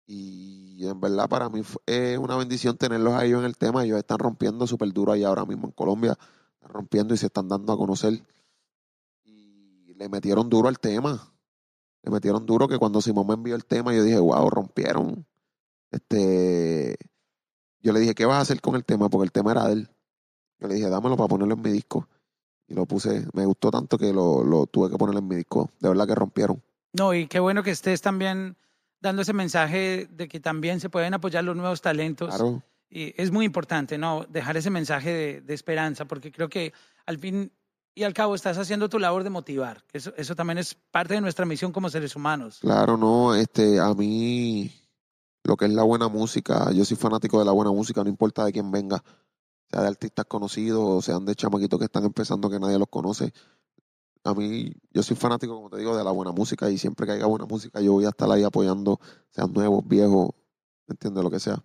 Y 0.07 0.87
en 0.87 0.99
verdad 0.99 1.29
para 1.29 1.49
mí 1.49 1.61
es 1.85 2.17
una 2.17 2.35
bendición 2.35 2.77
tenerlos 2.77 3.13
a 3.13 3.25
ellos 3.25 3.41
en 3.41 3.45
el 3.45 3.57
tema. 3.57 3.85
Ellos 3.85 3.99
están 3.99 4.17
rompiendo 4.17 4.65
súper 4.65 4.91
duro 4.91 5.11
ahí 5.11 5.23
ahora 5.23 5.45
mismo 5.45 5.67
en 5.67 5.73
Colombia. 5.73 6.17
Están 6.55 6.73
rompiendo 6.73 7.13
y 7.13 7.17
se 7.17 7.27
están 7.27 7.47
dando 7.47 7.73
a 7.73 7.77
conocer. 7.77 8.23
Y 9.23 9.93
le 9.93 10.09
metieron 10.09 10.49
duro 10.49 10.67
al 10.67 10.79
tema. 10.79 11.31
Le 12.07 12.11
metieron 12.11 12.45
duro 12.45 12.69
que 12.69 12.77
cuando 12.77 13.01
Simón 13.01 13.27
me 13.27 13.33
envió 13.33 13.53
el 13.53 13.65
tema 13.65 13.93
yo 13.93 14.01
dije, 14.01 14.17
wow, 14.17 14.49
rompieron. 14.49 15.25
Este, 15.91 16.95
yo 17.81 17.91
le 17.91 17.99
dije, 17.99 18.15
¿qué 18.15 18.25
vas 18.25 18.37
a 18.37 18.41
hacer 18.43 18.61
con 18.61 18.75
el 18.75 18.85
tema? 18.85 19.09
Porque 19.09 19.25
el 19.25 19.33
tema 19.33 19.51
era 19.51 19.67
de 19.67 19.73
él. 19.73 19.89
Yo 20.61 20.69
le 20.69 20.75
dije, 20.75 20.89
dámelo 20.89 21.17
para 21.17 21.27
ponerlo 21.27 21.55
en 21.55 21.61
mi 21.61 21.69
disco. 21.69 22.07
Y 22.65 22.75
lo 22.75 22.85
puse, 22.85 23.27
me 23.33 23.45
gustó 23.45 23.71
tanto 23.71 23.97
que 23.97 24.13
lo, 24.13 24.41
lo 24.41 24.67
tuve 24.67 24.89
que 24.89 24.95
poner 24.95 25.17
en 25.17 25.27
mi 25.27 25.35
disco. 25.35 25.69
De 25.81 25.89
verdad 25.89 26.07
que 26.07 26.15
rompieron. 26.15 26.63
No, 26.93 27.13
y 27.13 27.27
qué 27.27 27.41
bueno 27.41 27.61
que 27.61 27.71
estés 27.71 28.01
también 28.01 28.55
dando 29.01 29.23
ese 29.23 29.33
mensaje 29.33 30.07
de 30.09 30.29
que 30.29 30.39
también 30.39 30.79
se 30.79 30.89
pueden 30.89 31.13
apoyar 31.13 31.43
los 31.43 31.57
nuevos 31.57 31.81
talentos. 31.81 32.29
Claro. 32.29 32.63
Y 32.89 33.21
es 33.21 33.31
muy 33.31 33.45
importante, 33.45 33.97
¿no? 33.97 34.25
Dejar 34.29 34.55
ese 34.55 34.69
mensaje 34.69 35.41
de, 35.41 35.53
esperanza, 35.53 36.05
porque 36.05 36.31
creo 36.31 36.47
que 36.47 36.71
al 37.05 37.17
fin 37.17 37.51
y 37.97 38.03
al 38.03 38.13
cabo 38.13 38.35
estás 38.35 38.57
haciendo 38.57 38.89
tu 38.89 38.99
labor 38.99 39.23
de 39.23 39.29
motivar. 39.29 39.83
Eso, 39.91 40.13
eso 40.15 40.35
también 40.35 40.59
es 40.59 40.75
parte 40.75 41.15
de 41.15 41.21
nuestra 41.21 41.45
misión 41.45 41.71
como 41.71 41.89
seres 41.89 42.15
humanos. 42.15 42.59
Claro, 42.61 42.95
no, 42.95 43.33
este, 43.33 43.79
a 43.79 43.93
mí 43.93 44.71
lo 45.43 45.57
que 45.57 45.65
es 45.65 45.71
la 45.71 45.83
buena 45.83 46.07
música, 46.07 46.71
yo 46.71 46.85
soy 46.85 46.97
fanático 46.97 47.39
de 47.39 47.45
la 47.45 47.51
buena 47.51 47.71
música, 47.71 48.03
no 48.03 48.09
importa 48.09 48.45
de 48.45 48.53
quién 48.53 48.69
venga, 48.69 49.03
sea 49.71 49.81
de 49.81 49.87
artistas 49.87 50.25
conocidos 50.25 50.81
o 50.81 51.01
sean 51.01 51.25
de 51.25 51.35
chamaquitos 51.35 51.79
que 51.79 51.85
están 51.85 52.05
empezando 52.05 52.49
que 52.49 52.59
nadie 52.59 52.77
los 52.77 52.87
conoce 52.87 53.33
a 54.27 54.33
mí, 54.33 54.73
yo 54.91 55.03
soy 55.03 55.15
fanático, 55.15 55.55
como 55.55 55.69
te 55.69 55.77
digo, 55.77 55.97
de 55.97 56.03
la 56.03 56.11
buena 56.11 56.31
música 56.31 56.69
y 56.69 56.77
siempre 56.77 57.05
que 57.05 57.13
haya 57.13 57.25
buena 57.25 57.45
música 57.45 57.79
yo 57.79 57.93
voy 57.93 58.05
a 58.05 58.09
estar 58.09 58.29
ahí 58.29 58.43
apoyando, 58.43 58.99
sean 59.29 59.53
nuevos, 59.53 59.87
viejos, 59.87 60.31
¿entiendes? 60.87 61.23
Lo 61.23 61.31
que 61.31 61.39
sea. 61.39 61.63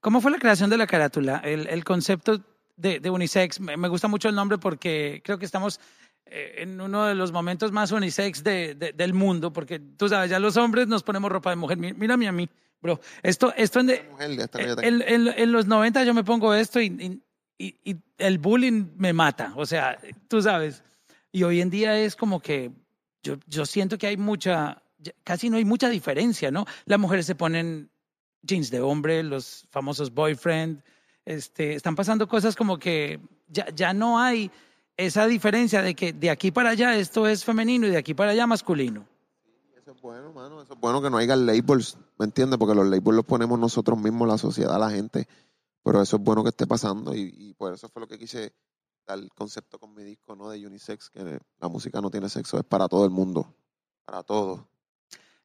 ¿Cómo 0.00 0.20
fue 0.20 0.30
la 0.30 0.38
creación 0.38 0.70
de 0.70 0.78
la 0.78 0.86
carátula? 0.86 1.38
El, 1.38 1.68
el 1.68 1.84
concepto 1.84 2.40
de, 2.76 3.00
de 3.00 3.10
unisex, 3.10 3.60
me, 3.60 3.88
gusta 3.88 4.08
mucho 4.08 4.28
el 4.28 4.34
nombre 4.34 4.58
porque 4.58 5.22
creo 5.24 5.38
que 5.38 5.44
estamos 5.44 5.80
eh, 6.26 6.56
en 6.58 6.80
uno 6.80 7.04
de 7.06 7.14
los 7.14 7.32
momentos 7.32 7.72
más 7.72 7.92
unisex 7.92 8.42
de, 8.42 8.74
del 8.74 9.14
mundo, 9.14 9.52
porque 9.52 9.78
tú 9.78 10.08
sabes, 10.08 10.30
ya 10.30 10.38
los 10.38 10.56
hombres 10.56 10.88
nos 10.88 11.02
ponemos 11.02 11.30
ropa 11.30 11.50
de 11.50 11.56
mujer. 11.56 11.78
Mírame 11.78 12.28
a 12.28 12.32
mí, 12.32 12.48
bro. 12.80 13.00
Esto, 13.22 13.52
esto 13.56 13.80
en, 13.80 13.90
en, 13.90 15.28
en, 15.28 15.52
los 15.52 15.66
90 15.66 16.04
yo 16.04 16.14
me 16.14 16.24
pongo 16.24 16.54
esto 16.54 16.80
y, 16.80 17.22
y, 17.58 17.76
y 17.84 17.96
el 18.18 18.38
bullying 18.38 18.92
me 18.96 19.12
mata. 19.12 19.52
O 19.56 19.66
sea, 19.66 19.98
tú 20.28 20.40
sabes. 20.42 20.82
Y 21.30 21.44
hoy 21.44 21.60
en 21.60 21.70
día 21.70 21.98
es 21.98 22.16
como 22.16 22.40
que 22.40 22.72
yo, 23.22 23.36
yo 23.46 23.64
siento 23.64 23.98
que 23.98 24.06
hay 24.06 24.16
mucha, 24.16 24.82
casi 25.24 25.48
no 25.48 25.56
hay 25.56 25.64
mucha 25.64 25.88
diferencia, 25.88 26.50
¿no? 26.50 26.66
Las 26.84 26.98
mujeres 26.98 27.26
se 27.26 27.34
ponen 27.34 27.90
jeans 28.42 28.70
de 28.70 28.80
hombre, 28.80 29.22
los 29.22 29.66
famosos 29.70 30.12
boyfriend, 30.12 30.82
este, 31.24 31.74
están 31.74 31.94
pasando 31.94 32.28
cosas 32.28 32.56
como 32.56 32.78
que 32.78 33.20
ya, 33.48 33.92
no 33.92 34.18
hay 34.18 34.50
esa 34.96 35.26
diferencia 35.26 35.82
de 35.82 35.94
que 35.94 36.12
de 36.12 36.30
aquí 36.30 36.50
para 36.50 36.70
allá 36.70 36.96
esto 36.96 37.26
es 37.26 37.44
femenino 37.44 37.86
y 37.86 37.90
de 37.90 37.98
aquí 37.98 38.14
para 38.14 38.32
allá 38.32 38.46
masculino. 38.46 39.06
Eso 39.76 39.92
es 39.92 40.00
bueno, 40.00 40.32
mano. 40.32 40.62
Eso 40.62 40.74
es 40.74 40.80
bueno 40.80 41.02
que 41.02 41.10
no 41.10 41.18
haya 41.18 41.36
labels, 41.36 41.98
¿me 42.18 42.24
entiendes? 42.24 42.58
Porque 42.58 42.74
los 42.74 42.86
labels 42.86 43.16
los 43.16 43.24
ponemos 43.24 43.58
nosotros 43.58 43.98
mismos, 43.98 44.28
la 44.28 44.38
sociedad, 44.38 44.78
la 44.78 44.90
gente. 44.90 45.26
Pero 45.82 46.00
eso 46.00 46.16
es 46.16 46.22
bueno 46.22 46.42
que 46.42 46.50
esté 46.50 46.66
pasando 46.66 47.14
y, 47.14 47.54
por 47.54 47.74
eso 47.74 47.88
fue 47.88 48.00
lo 48.00 48.08
que 48.08 48.18
quise 48.18 48.52
el 49.08 49.30
concepto 49.34 49.78
con 49.78 49.92
mi 49.94 50.04
disco, 50.04 50.36
¿no? 50.36 50.48
De 50.48 50.64
unisex, 50.64 51.10
que 51.10 51.40
la 51.58 51.68
música 51.68 52.00
no 52.00 52.10
tiene 52.10 52.28
sexo, 52.28 52.58
es 52.58 52.64
para 52.64 52.88
todo 52.88 53.04
el 53.04 53.10
mundo, 53.10 53.52
para 54.04 54.22
todos. 54.22 54.60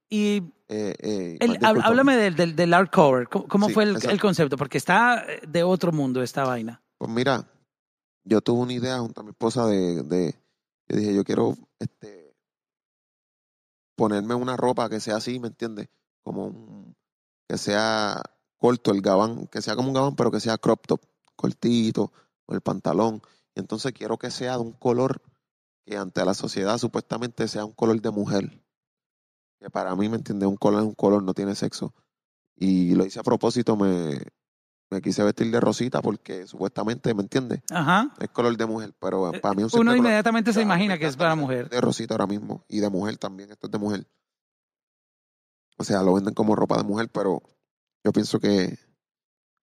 Y 0.09 0.53
eh, 0.69 0.95
eh, 0.99 1.59
háblame 1.61 2.15
del, 2.15 2.55
del, 2.55 2.73
art 2.73 2.93
cover, 2.93 3.27
¿cómo, 3.27 3.69
fue 3.69 3.83
el, 3.83 4.19
concepto? 4.19 4.57
Porque 4.57 4.77
está 4.77 5.25
de 5.47 5.63
otro 5.63 5.91
mundo 5.91 6.21
esta 6.21 6.45
vaina. 6.45 6.81
Pues 6.97 7.11
mira, 7.11 7.45
yo 8.23 8.41
tuve 8.41 8.61
una 8.61 8.73
idea 8.73 8.99
junto 8.99 9.21
a 9.21 9.23
mi 9.23 9.31
esposa 9.31 9.65
de, 9.67 10.03
de 10.03 10.35
yo 10.87 10.97
dije, 10.97 11.13
yo 11.13 11.23
quiero 11.23 11.55
este 11.79 12.35
ponerme 13.95 14.35
una 14.35 14.55
ropa 14.55 14.89
que 14.89 14.99
sea 14.99 15.17
así, 15.17 15.39
¿me 15.39 15.47
entiendes? 15.47 15.89
Como 16.23 16.95
que 17.47 17.57
sea 17.57 18.21
corto 18.57 18.91
el 18.91 19.01
gabán, 19.01 19.47
que 19.47 19.61
sea 19.61 19.75
como 19.75 19.89
un 19.89 19.93
gabán, 19.93 20.15
pero 20.15 20.31
que 20.31 20.39
sea 20.39 20.57
crop 20.57 20.85
top, 20.87 21.01
cortito, 21.35 22.11
o 22.45 22.53
el 22.53 22.61
pantalón. 22.61 23.21
Entonces 23.55 23.93
quiero 23.93 24.17
que 24.17 24.31
sea 24.31 24.53
de 24.53 24.59
un 24.59 24.73
color 24.73 25.21
que 25.85 25.97
ante 25.97 26.23
la 26.23 26.33
sociedad 26.33 26.77
supuestamente 26.77 27.47
sea 27.47 27.65
un 27.65 27.73
color 27.73 28.01
de 28.01 28.11
mujer. 28.11 28.61
Que 29.59 29.69
para 29.69 29.95
mí, 29.95 30.09
¿me 30.09 30.17
entiendes? 30.17 30.47
Un 30.47 30.57
color 30.57 30.81
es 30.81 30.87
un 30.87 30.95
color, 30.95 31.23
no 31.23 31.33
tiene 31.33 31.55
sexo. 31.55 31.93
Y 32.55 32.95
lo 32.95 33.05
hice 33.05 33.19
a 33.19 33.23
propósito, 33.23 33.75
me, 33.75 34.19
me 34.89 35.01
quise 35.01 35.23
vestir 35.23 35.51
de 35.51 35.59
rosita 35.59 36.01
porque 36.01 36.47
supuestamente, 36.47 37.13
¿me 37.13 37.23
entiendes? 37.23 37.61
Ajá. 37.71 38.13
Es 38.19 38.29
color 38.29 38.55
de 38.55 38.65
mujer, 38.65 38.93
pero 38.99 39.31
para 39.41 39.53
mí 39.53 39.63
un 39.63 39.69
Uno 39.73 39.95
inmediatamente 39.95 40.53
se 40.53 40.61
imagina 40.61 40.97
que 40.97 41.07
es 41.07 41.17
para 41.17 41.35
mujer. 41.35 41.69
De 41.69 41.81
rosita 41.81 42.13
ahora 42.13 42.27
mismo. 42.27 42.63
Y 42.67 42.79
de 42.79 42.89
mujer 42.89 43.17
también, 43.17 43.51
esto 43.51 43.67
es 43.67 43.71
de 43.71 43.77
mujer. 43.77 44.07
O 45.77 45.83
sea, 45.83 46.01
lo 46.01 46.13
venden 46.13 46.33
como 46.33 46.55
ropa 46.55 46.77
de 46.77 46.83
mujer, 46.83 47.09
pero 47.11 47.41
yo 48.03 48.11
pienso 48.11 48.39
que, 48.39 48.77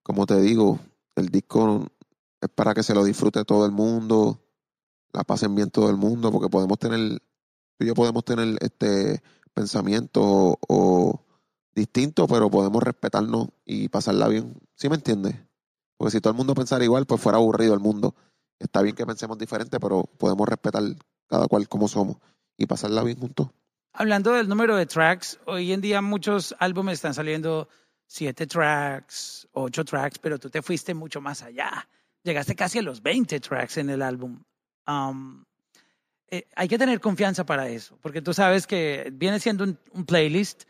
como 0.02 0.26
te 0.26 0.40
digo, 0.40 0.78
el 1.16 1.28
disco 1.28 1.86
es 2.40 2.48
para 2.50 2.74
que 2.74 2.82
se 2.82 2.94
lo 2.94 3.04
disfrute 3.04 3.44
todo 3.44 3.64
el 3.64 3.72
mundo, 3.72 4.42
la 5.12 5.24
pasen 5.24 5.54
bien 5.54 5.70
todo 5.70 5.88
el 5.88 5.96
mundo, 5.96 6.30
porque 6.30 6.48
podemos 6.48 6.78
tener, 6.78 7.20
tú 7.78 7.84
y 7.84 7.86
yo 7.86 7.94
podemos 7.94 8.24
tener 8.24 8.58
este 8.60 9.22
pensamiento 9.54 10.58
o, 10.68 11.24
distinto, 11.74 12.26
pero 12.26 12.50
podemos 12.50 12.82
respetarnos 12.82 13.48
y 13.64 13.88
pasarla 13.88 14.28
bien. 14.28 14.54
¿Sí 14.74 14.88
me 14.88 14.96
entiendes? 14.96 15.36
Porque 15.96 16.12
si 16.12 16.20
todo 16.20 16.32
el 16.32 16.36
mundo 16.36 16.54
pensara 16.54 16.84
igual, 16.84 17.06
pues 17.06 17.20
fuera 17.20 17.38
aburrido 17.38 17.74
el 17.74 17.80
mundo. 17.80 18.14
Está 18.58 18.82
bien 18.82 18.94
que 18.94 19.06
pensemos 19.06 19.38
diferente, 19.38 19.80
pero 19.80 20.04
podemos 20.18 20.48
respetar 20.48 20.82
cada 21.26 21.46
cual 21.46 21.68
como 21.68 21.88
somos 21.88 22.16
y 22.56 22.66
pasarla 22.66 23.02
bien 23.02 23.18
juntos. 23.18 23.48
Hablando 23.94 24.32
del 24.32 24.48
número 24.48 24.76
de 24.76 24.86
tracks, 24.86 25.38
hoy 25.46 25.72
en 25.72 25.80
día 25.80 26.00
muchos 26.00 26.54
álbumes 26.58 26.94
están 26.94 27.14
saliendo 27.14 27.68
siete 28.06 28.46
tracks, 28.46 29.48
ocho 29.52 29.84
tracks, 29.84 30.18
pero 30.18 30.38
tú 30.38 30.50
te 30.50 30.62
fuiste 30.62 30.94
mucho 30.94 31.20
más 31.20 31.42
allá 31.42 31.88
llegaste 32.22 32.54
casi 32.54 32.78
a 32.78 32.82
los 32.82 33.02
20 33.02 33.40
tracks 33.40 33.78
en 33.78 33.90
el 33.90 34.02
álbum. 34.02 34.42
Um, 34.86 35.44
eh, 36.32 36.48
hay 36.56 36.66
que 36.66 36.78
tener 36.78 36.98
confianza 36.98 37.44
para 37.44 37.68
eso, 37.68 37.98
porque 38.00 38.22
tú 38.22 38.32
sabes 38.32 38.66
que 38.66 39.10
viene 39.12 39.38
siendo 39.38 39.64
un, 39.64 40.06
playlist 40.06 40.62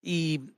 y 0.00 0.52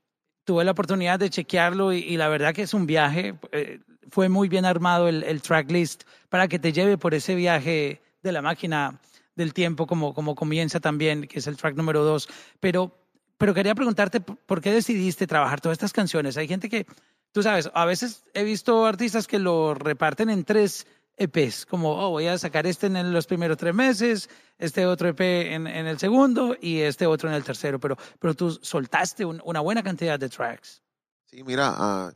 tuve 0.44 0.64
la 0.64 0.72
oportunidad 0.72 1.18
de 1.18 1.30
chequearlo 1.30 1.94
y, 1.94 2.18
la 2.18 2.28
verdad 2.28 2.54
que 2.54 2.62
es 2.62 2.74
un 2.74 2.86
viaje. 2.86 3.38
eh, 3.52 3.80
fue 4.10 4.28
muy 4.28 4.48
bien 4.48 4.66
armado 4.66 5.08
el, 5.08 5.22
el 5.22 5.40
tracklist 5.40 6.02
para 6.28 6.46
que 6.46 6.58
te 6.58 6.72
lleve 6.72 6.98
por 6.98 7.14
ese 7.14 7.34
viaje 7.34 8.02
de 8.22 8.32
la 8.32 8.42
máquina 8.42 9.00
del 9.34 9.54
tiempo 9.54 9.86
como, 9.86 10.12
como 10.12 10.34
comienza 10.34 10.78
también, 10.78 11.26
que 11.26 11.38
es 11.38 11.46
el 11.46 11.56
track 11.56 11.74
número 11.74 12.04
dos. 12.04 12.28
Pero, 12.60 12.94
pero 13.38 13.54
quería 13.54 13.74
preguntarte 13.74 14.20
por 14.20 14.60
qué 14.60 14.72
decidiste 14.72 15.26
trabajar 15.26 15.62
todas 15.62 15.76
estas 15.76 15.94
canciones. 15.94 16.36
Hay 16.36 16.48
gente 16.48 16.68
que, 16.68 16.86
tú 17.32 17.42
sabes, 17.42 17.70
a 17.72 17.86
veces 17.86 18.24
he 18.34 18.44
visto 18.44 18.84
artistas 18.84 19.26
que 19.26 19.38
lo 19.38 19.72
reparten 19.72 20.28
en 20.28 20.44
tres 20.44 20.86
EPs, 21.20 21.66
como, 21.66 21.90
oh, 21.92 22.10
voy 22.10 22.26
a 22.26 22.38
sacar 22.38 22.66
este 22.66 22.86
en 22.86 23.12
los 23.12 23.26
primeros 23.26 23.58
tres 23.58 23.74
meses, 23.74 24.30
este 24.58 24.86
otro 24.86 25.08
EP 25.08 25.52
en, 25.54 25.66
en 25.66 25.86
el 25.86 25.98
segundo 25.98 26.56
y 26.60 26.78
este 26.80 27.06
otro 27.06 27.28
en 27.28 27.34
el 27.34 27.44
tercero, 27.44 27.78
pero, 27.78 27.96
pero 28.18 28.34
tú 28.34 28.50
soltaste 28.62 29.24
un- 29.24 29.40
una 29.44 29.60
buena 29.60 29.82
cantidad 29.82 30.18
de 30.18 30.28
tracks. 30.28 30.82
Sí, 31.26 31.42
mira, 31.44 31.74
ah, 31.76 32.12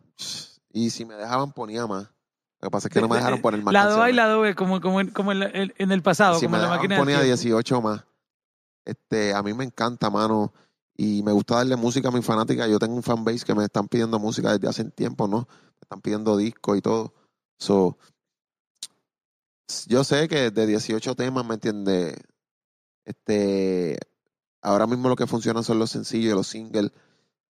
y 0.73 0.91
si 0.91 1.05
me 1.05 1.15
dejaban 1.15 1.53
ponía 1.53 1.87
más. 1.87 2.05
Lo 2.61 2.69
que 2.69 2.71
pasa 2.71 2.89
es 2.89 2.95
que 2.95 3.01
no 3.03 3.09
me 3.09 3.17
dejaron 3.17 3.43
poner 3.43 3.63
más 3.63 3.75
Lado 3.75 4.03
A 4.03 4.09
y 4.09 4.15
lado 4.15 4.41
B, 4.41 4.55
como, 4.55 4.81
como, 4.81 5.01
en, 5.01 5.11
como 5.11 5.33
en, 5.33 5.41
la- 5.41 5.51
en- 5.53 5.93
el 5.93 6.03
pasado, 6.03 6.39
si 6.39 6.47
como 6.47 6.57
me 6.57 6.63
en 6.65 6.71
la 6.71 6.77
máquina 6.77 6.97
ponía 6.97 7.17
tiempo. 7.21 7.27
18 7.43 7.83
más. 7.83 8.05
Este, 8.85 9.35
a 9.35 9.43
mí 9.43 9.53
me 9.55 9.65
encanta, 9.65 10.11
mano, 10.11 10.53
y 10.97 11.23
me 11.23 11.33
gusta 11.33 11.57
darle 11.57 11.77
música 11.77 12.09
a 12.09 12.11
mi 12.11 12.23
fanática. 12.23 12.67
Yo 12.67 12.79
tengo 12.79 12.95
un 12.95 13.03
fanbase 13.03 13.45
que 13.45 13.55
me 13.55 13.65
están 13.65 13.89
pidiendo 13.89 14.19
música 14.19 14.53
desde 14.53 14.69
hace 14.69 14.85
tiempo, 14.85 15.27
¿no? 15.29 15.41
Me 15.49 15.81
están 15.83 16.01
pidiendo 16.01 16.37
discos 16.37 16.79
y 16.79 16.81
todo. 16.81 17.13
So, 17.59 17.99
yo 19.87 20.05
sé 20.05 20.29
que 20.29 20.51
de 20.51 20.67
18 20.67 21.15
temas, 21.15 21.47
¿me 21.47 21.55
entiendes? 21.55 22.17
Este, 23.05 23.99
ahora 24.63 24.87
mismo 24.87 25.09
lo 25.09 25.17
que 25.17 25.27
funciona 25.27 25.63
son 25.63 25.79
los 25.79 25.91
sencillos 25.91 26.35
los 26.35 26.47
singles, 26.49 26.93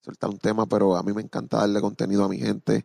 soltar 0.01 0.31
un 0.31 0.39
tema, 0.39 0.67
pero 0.67 0.97
a 0.97 1.03
mí 1.03 1.13
me 1.13 1.23
encanta 1.23 1.59
darle 1.59 1.81
contenido 1.81 2.25
a 2.25 2.29
mi 2.29 2.39
gente 2.39 2.85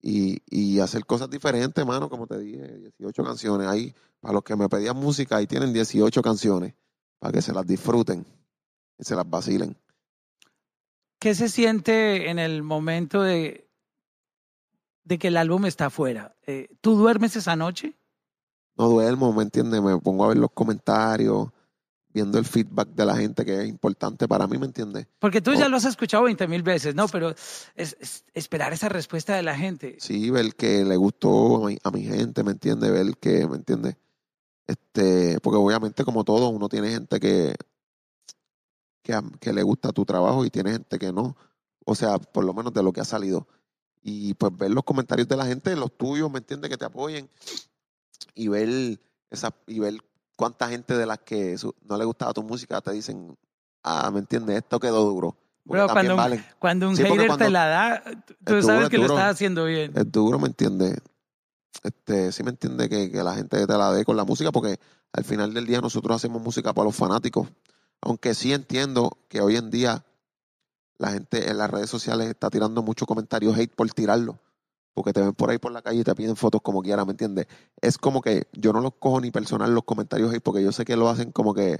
y, 0.00 0.38
y 0.46 0.80
hacer 0.80 1.06
cosas 1.06 1.30
diferentes, 1.30 1.84
mano, 1.84 2.08
como 2.08 2.26
te 2.26 2.38
dije, 2.38 2.78
18 2.98 3.24
canciones. 3.24 3.68
Ahí, 3.68 3.94
para 4.20 4.34
los 4.34 4.44
que 4.44 4.56
me 4.56 4.68
pedían 4.68 4.96
música, 4.96 5.36
ahí 5.36 5.46
tienen 5.46 5.72
18 5.72 6.22
canciones, 6.22 6.74
para 7.18 7.32
que 7.32 7.42
se 7.42 7.52
las 7.52 7.66
disfruten 7.66 8.26
y 8.98 9.04
se 9.04 9.16
las 9.16 9.28
vacilen. 9.28 9.76
¿Qué 11.18 11.34
se 11.34 11.48
siente 11.48 12.28
en 12.28 12.38
el 12.38 12.62
momento 12.62 13.22
de, 13.22 13.66
de 15.04 15.18
que 15.18 15.28
el 15.28 15.38
álbum 15.38 15.64
está 15.64 15.86
afuera? 15.86 16.36
Eh, 16.46 16.68
¿Tú 16.82 16.96
duermes 16.96 17.34
esa 17.36 17.56
noche? 17.56 17.94
No 18.76 18.88
duermo, 18.88 19.32
¿me 19.32 19.42
entiendes? 19.42 19.80
Me 19.82 19.98
pongo 19.98 20.24
a 20.24 20.28
ver 20.28 20.36
los 20.36 20.50
comentarios, 20.50 21.48
viendo 22.14 22.38
el 22.38 22.44
feedback 22.44 22.88
de 22.90 23.04
la 23.04 23.16
gente, 23.16 23.44
que 23.44 23.62
es 23.62 23.68
importante 23.68 24.28
para 24.28 24.46
mí, 24.46 24.56
¿me 24.56 24.66
entiendes? 24.66 25.06
Porque 25.18 25.40
tú 25.40 25.52
ya 25.54 25.68
lo 25.68 25.76
has 25.76 25.84
escuchado 25.84 26.22
20 26.24 26.46
mil 26.46 26.62
veces, 26.62 26.94
¿no? 26.94 27.08
Pero 27.08 27.30
es, 27.30 27.96
es 27.98 28.24
esperar 28.32 28.72
esa 28.72 28.88
respuesta 28.88 29.34
de 29.34 29.42
la 29.42 29.56
gente. 29.56 29.96
Sí, 29.98 30.30
ver 30.30 30.54
que 30.54 30.84
le 30.84 30.96
gustó 30.96 31.64
a 31.64 31.66
mi, 31.68 31.78
a 31.82 31.90
mi 31.90 32.04
gente, 32.04 32.44
¿me 32.44 32.52
entiendes? 32.52 32.90
Ver 32.90 33.16
que, 33.18 33.46
¿me 33.48 33.56
entiendes? 33.56 33.96
Este, 34.66 35.38
porque 35.40 35.58
obviamente 35.58 36.04
como 36.04 36.24
todo, 36.24 36.48
uno 36.48 36.68
tiene 36.68 36.90
gente 36.90 37.18
que, 37.18 37.54
que, 39.02 39.20
que 39.40 39.52
le 39.52 39.62
gusta 39.62 39.92
tu 39.92 40.04
trabajo 40.04 40.44
y 40.44 40.50
tiene 40.50 40.70
gente 40.70 40.98
que 40.98 41.12
no. 41.12 41.36
O 41.84 41.94
sea, 41.96 42.18
por 42.18 42.44
lo 42.44 42.54
menos 42.54 42.72
de 42.72 42.82
lo 42.82 42.92
que 42.92 43.00
ha 43.00 43.04
salido. 43.04 43.46
Y 44.02 44.34
pues 44.34 44.56
ver 44.56 44.70
los 44.70 44.84
comentarios 44.84 45.26
de 45.28 45.36
la 45.36 45.46
gente, 45.46 45.74
los 45.74 45.96
tuyos, 45.96 46.30
¿me 46.30 46.38
entiendes? 46.38 46.70
Que 46.70 46.76
te 46.76 46.84
apoyen. 46.84 47.28
Y 48.34 48.48
ver 48.48 48.98
esa, 49.30 49.54
y 49.66 49.78
ver 49.78 49.94
cuánta 50.36 50.68
gente 50.68 50.96
de 50.96 51.06
las 51.06 51.18
que 51.20 51.56
su- 51.58 51.74
no 51.82 51.96
le 51.96 52.04
gustaba 52.04 52.32
tu 52.32 52.42
música 52.42 52.80
te 52.80 52.92
dicen, 52.92 53.36
ah, 53.82 54.10
¿me 54.12 54.20
entiendes? 54.20 54.56
Esto 54.58 54.78
quedó 54.80 55.04
duro. 55.04 55.36
Cuando, 55.66 56.16
valen. 56.16 56.44
cuando 56.58 56.88
un 56.90 56.96
Sí, 56.96 57.02
hater 57.04 57.26
cuando- 57.26 57.44
te 57.46 57.50
la 57.50 57.66
da, 57.66 58.02
tú 58.44 58.54
Es 58.56 58.66
sabes 58.66 58.80
duro, 58.80 58.88
que 58.90 58.98
lo 58.98 59.06
estás 59.06 59.34
haciendo 59.34 59.64
bien. 59.64 59.92
Es 59.96 60.12
duro, 60.12 60.38
¿me 60.38 60.48
entiendes? 60.48 60.96
Este, 61.82 62.32
sí 62.32 62.42
me 62.42 62.50
entiende 62.50 62.88
que, 62.88 63.10
que 63.10 63.22
la 63.22 63.34
gente 63.34 63.66
te 63.66 63.78
la 63.78 63.90
dé 63.92 64.04
con 64.04 64.16
la 64.16 64.24
música, 64.24 64.52
porque 64.52 64.78
al 65.12 65.24
final 65.24 65.54
del 65.54 65.66
día 65.66 65.80
nosotros 65.80 66.16
hacemos 66.16 66.42
música 66.42 66.72
para 66.74 66.84
los 66.86 66.94
fanáticos. 66.96 67.48
Aunque 68.02 68.34
sí 68.34 68.52
entiendo 68.52 69.16
que 69.28 69.40
hoy 69.40 69.56
en 69.56 69.70
día 69.70 70.04
la 70.98 71.12
gente 71.12 71.50
en 71.50 71.56
las 71.58 71.70
redes 71.70 71.88
sociales 71.88 72.28
está 72.28 72.50
tirando 72.50 72.82
muchos 72.82 73.08
comentarios 73.08 73.56
hate 73.56 73.74
por 73.74 73.90
tirarlo. 73.90 74.38
Porque 74.94 75.12
te 75.12 75.20
ven 75.20 75.34
por 75.34 75.50
ahí 75.50 75.58
por 75.58 75.72
la 75.72 75.82
calle 75.82 76.00
y 76.00 76.04
te 76.04 76.14
piden 76.14 76.36
fotos 76.36 76.62
como 76.62 76.80
quiera, 76.80 77.04
¿me 77.04 77.10
entiendes? 77.10 77.46
Es 77.80 77.98
como 77.98 78.22
que 78.22 78.46
yo 78.52 78.72
no 78.72 78.80
los 78.80 78.94
cojo 78.94 79.20
ni 79.20 79.30
personal 79.30 79.74
los 79.74 79.84
comentarios 79.84 80.32
hate, 80.32 80.42
porque 80.42 80.62
yo 80.62 80.72
sé 80.72 80.84
que 80.84 80.96
lo 80.96 81.08
hacen 81.08 81.32
como 81.32 81.52
que. 81.52 81.78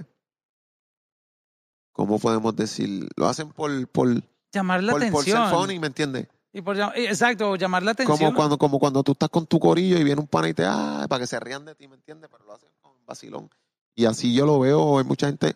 ¿Cómo 1.93 2.19
podemos 2.19 2.53
decir? 2.55 3.07
Lo 3.15 3.27
hacen 3.27 3.49
por, 3.49 3.87
por, 3.87 4.21
Llamar 4.51 4.83
la 4.83 4.93
por, 4.93 5.11
por 5.11 5.23
ser 5.23 5.37
atención. 5.37 5.61
funny, 5.61 5.79
¿me 5.79 5.87
entiendes? 5.87 6.27
Y 6.55 6.61
por 6.61 6.77
eh, 6.77 6.89
exacto, 6.95 7.57
llamar 7.57 7.83
la 7.83 7.91
atención. 7.91 8.17
Como 8.17 8.33
cuando, 8.33 8.57
como 8.57 8.79
cuando 8.79 9.03
tú 9.03 9.11
estás 9.11 9.29
con 9.29 9.45
tu 9.45 9.59
corillo 9.59 9.97
y 9.97 10.03
viene 10.05 10.21
un 10.21 10.27
pana 10.27 10.47
y 10.47 10.53
te, 10.53 10.63
ah, 10.65 11.05
para 11.09 11.19
que 11.19 11.27
se 11.27 11.37
rían 11.37 11.65
de 11.65 11.75
ti, 11.75 11.87
¿me 11.89 11.95
entiendes? 11.95 12.29
Pero 12.31 12.45
lo 12.45 12.53
hacen 12.53 12.69
con 12.81 12.93
vacilón. 13.05 13.49
Y 13.93 14.05
así 14.05 14.33
yo 14.33 14.45
lo 14.45 14.59
veo, 14.59 14.97
hay 14.97 15.03
mucha 15.03 15.27
gente, 15.27 15.55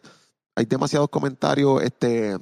hay 0.56 0.66
demasiados 0.66 1.10
comentarios, 1.10 1.82
este, 1.84 2.38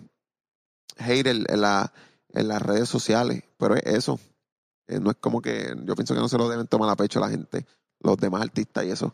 hater 0.98 1.46
en, 1.48 1.62
la, 1.62 1.94
en 2.30 2.48
las 2.48 2.62
redes 2.62 2.90
sociales, 2.90 3.44
pero 3.58 3.76
es 3.76 3.84
eso. 3.86 4.20
Eh, 4.88 5.00
no 5.00 5.12
es 5.12 5.18
como 5.20 5.42
que, 5.42 5.76
yo 5.86 5.96
pienso 5.96 6.14
que 6.14 6.20
no 6.22 6.30
se 6.30 6.38
lo 6.38 6.48
deben 6.50 6.68
tomar 6.68 6.90
a 6.90 6.96
pecho 6.96 7.20
la 7.20 7.30
gente, 7.30 7.66
los 8.00 8.18
demás 8.18 8.42
artistas 8.42 8.86
y 8.86 8.92
eso. 8.92 9.14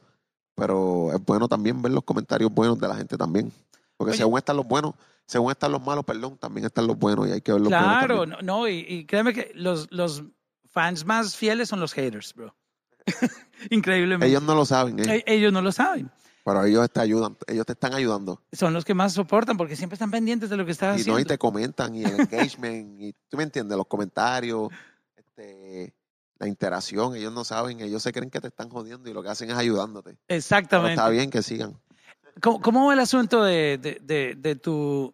Pero 0.55 1.11
es 1.13 1.23
bueno 1.25 1.47
también 1.47 1.81
ver 1.81 1.91
los 1.91 2.03
comentarios 2.03 2.51
buenos 2.53 2.79
de 2.79 2.87
la 2.87 2.95
gente 2.95 3.17
también. 3.17 3.51
Porque 3.97 4.11
Oye. 4.11 4.17
según 4.19 4.37
están 4.37 4.55
los 4.57 4.67
buenos, 4.67 4.93
según 5.25 5.51
están 5.51 5.71
los 5.71 5.83
malos, 5.83 6.03
perdón, 6.05 6.37
también 6.37 6.65
están 6.65 6.85
los 6.87 6.97
buenos 6.97 7.27
y 7.27 7.31
hay 7.31 7.41
que 7.41 7.51
ver 7.51 7.61
los 7.61 7.69
buenos 7.69 7.87
Claro, 7.97 8.17
también. 8.25 8.45
no, 8.45 8.59
no, 8.59 8.67
y, 8.67 8.85
y 8.87 9.05
créeme 9.05 9.33
que 9.33 9.51
los, 9.55 9.91
los 9.91 10.23
fans 10.69 11.05
más 11.05 11.35
fieles 11.35 11.69
son 11.69 11.79
los 11.79 11.93
haters, 11.93 12.33
bro. 12.35 12.55
Increíblemente. 13.69 14.27
Ellos 14.27 14.43
no 14.43 14.55
lo 14.55 14.65
saben, 14.65 14.99
¿eh? 14.99 15.23
E- 15.25 15.33
ellos 15.35 15.51
no 15.53 15.61
lo 15.61 15.71
saben. 15.71 16.09
Pero 16.45 16.65
ellos 16.65 16.89
te 16.91 16.99
ayudan, 16.99 17.37
ellos 17.47 17.65
te 17.65 17.71
están 17.71 17.93
ayudando. 17.93 18.41
Son 18.51 18.73
los 18.73 18.83
que 18.83 18.93
más 18.93 19.13
soportan 19.13 19.55
porque 19.55 19.77
siempre 19.77 19.95
están 19.95 20.11
pendientes 20.11 20.49
de 20.49 20.57
lo 20.57 20.65
que 20.65 20.71
estás 20.73 20.97
Y 20.97 21.01
haciendo. 21.01 21.13
no, 21.13 21.19
y 21.19 21.25
te 21.25 21.37
comentan, 21.37 21.95
y 21.95 22.03
el 22.03 22.19
engagement, 22.19 22.99
y 23.01 23.13
tú 23.29 23.37
me 23.37 23.43
entiendes, 23.43 23.77
los 23.77 23.87
comentarios, 23.87 24.69
este, 25.35 25.93
la 26.39 26.47
interacción, 26.47 27.15
ellos 27.15 27.33
no 27.33 27.43
saben, 27.43 27.79
ellos 27.79 28.03
se 28.03 28.11
creen 28.11 28.29
que 28.29 28.41
te 28.41 28.47
están 28.47 28.69
jodiendo 28.69 29.09
y 29.09 29.13
lo 29.13 29.23
que 29.23 29.29
hacen 29.29 29.49
es 29.49 29.55
ayudándote. 29.57 30.17
Pero 30.27 30.37
Exactamente. 30.37 30.93
está 30.93 31.09
bien 31.09 31.29
que 31.29 31.41
sigan. 31.41 31.79
¿Cómo, 32.41 32.61
cómo 32.61 32.87
va 32.87 32.93
el 32.93 32.99
asunto 32.99 33.43
de, 33.43 33.77
de, 33.77 33.99
de, 34.01 34.35
de 34.35 34.55
tu 34.55 35.13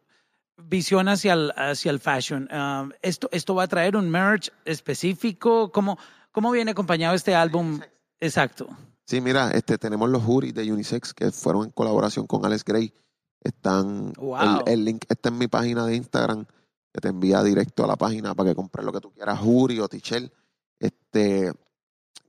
visión 0.58 1.08
hacia 1.10 1.34
el, 1.34 1.52
hacia 1.56 1.92
el 1.92 2.00
fashion? 2.00 2.48
Um, 2.52 2.92
¿esto, 3.02 3.30
¿Esto 3.32 3.56
va 3.56 3.64
a 3.64 3.68
traer 3.68 3.96
un 3.96 4.10
merch 4.10 4.52
específico? 4.66 5.72
¿Cómo, 5.72 5.98
¿Cómo 6.32 6.52
viene 6.52 6.72
acompañado 6.72 7.16
este 7.16 7.36
álbum? 7.36 7.82
Exacto. 8.20 8.68
Sí, 9.06 9.22
mira, 9.22 9.52
este, 9.52 9.78
tenemos 9.78 10.10
los 10.10 10.24
hoodies 10.24 10.54
de 10.54 10.72
Unisex 10.72 11.14
que 11.14 11.32
fueron 11.32 11.66
en 11.66 11.72
colaboración 11.72 12.28
con 12.28 12.46
Alex 12.46 12.64
Gray. 12.64 12.94
Están, 13.42 14.14
Wow. 14.14 14.64
el, 14.66 14.74
el 14.74 14.86
link 14.86 15.06
está 15.10 15.30
en 15.30 15.38
mi 15.38 15.48
página 15.48 15.86
de 15.86 15.96
Instagram, 15.96 16.46
que 16.92 17.02
te 17.02 17.10
envía 17.10 17.44
directo 17.44 17.84
a 17.84 17.88
la 17.88 17.96
página 17.96 18.34
para 18.34 18.50
que 18.50 18.56
compres 18.56 18.86
lo 18.86 18.92
que 18.92 19.02
tú 19.02 19.12
quieras, 19.12 19.40
hoodie 19.42 19.82
o 19.82 19.88
t-shirt. 19.88 20.34
Este, 20.80 21.54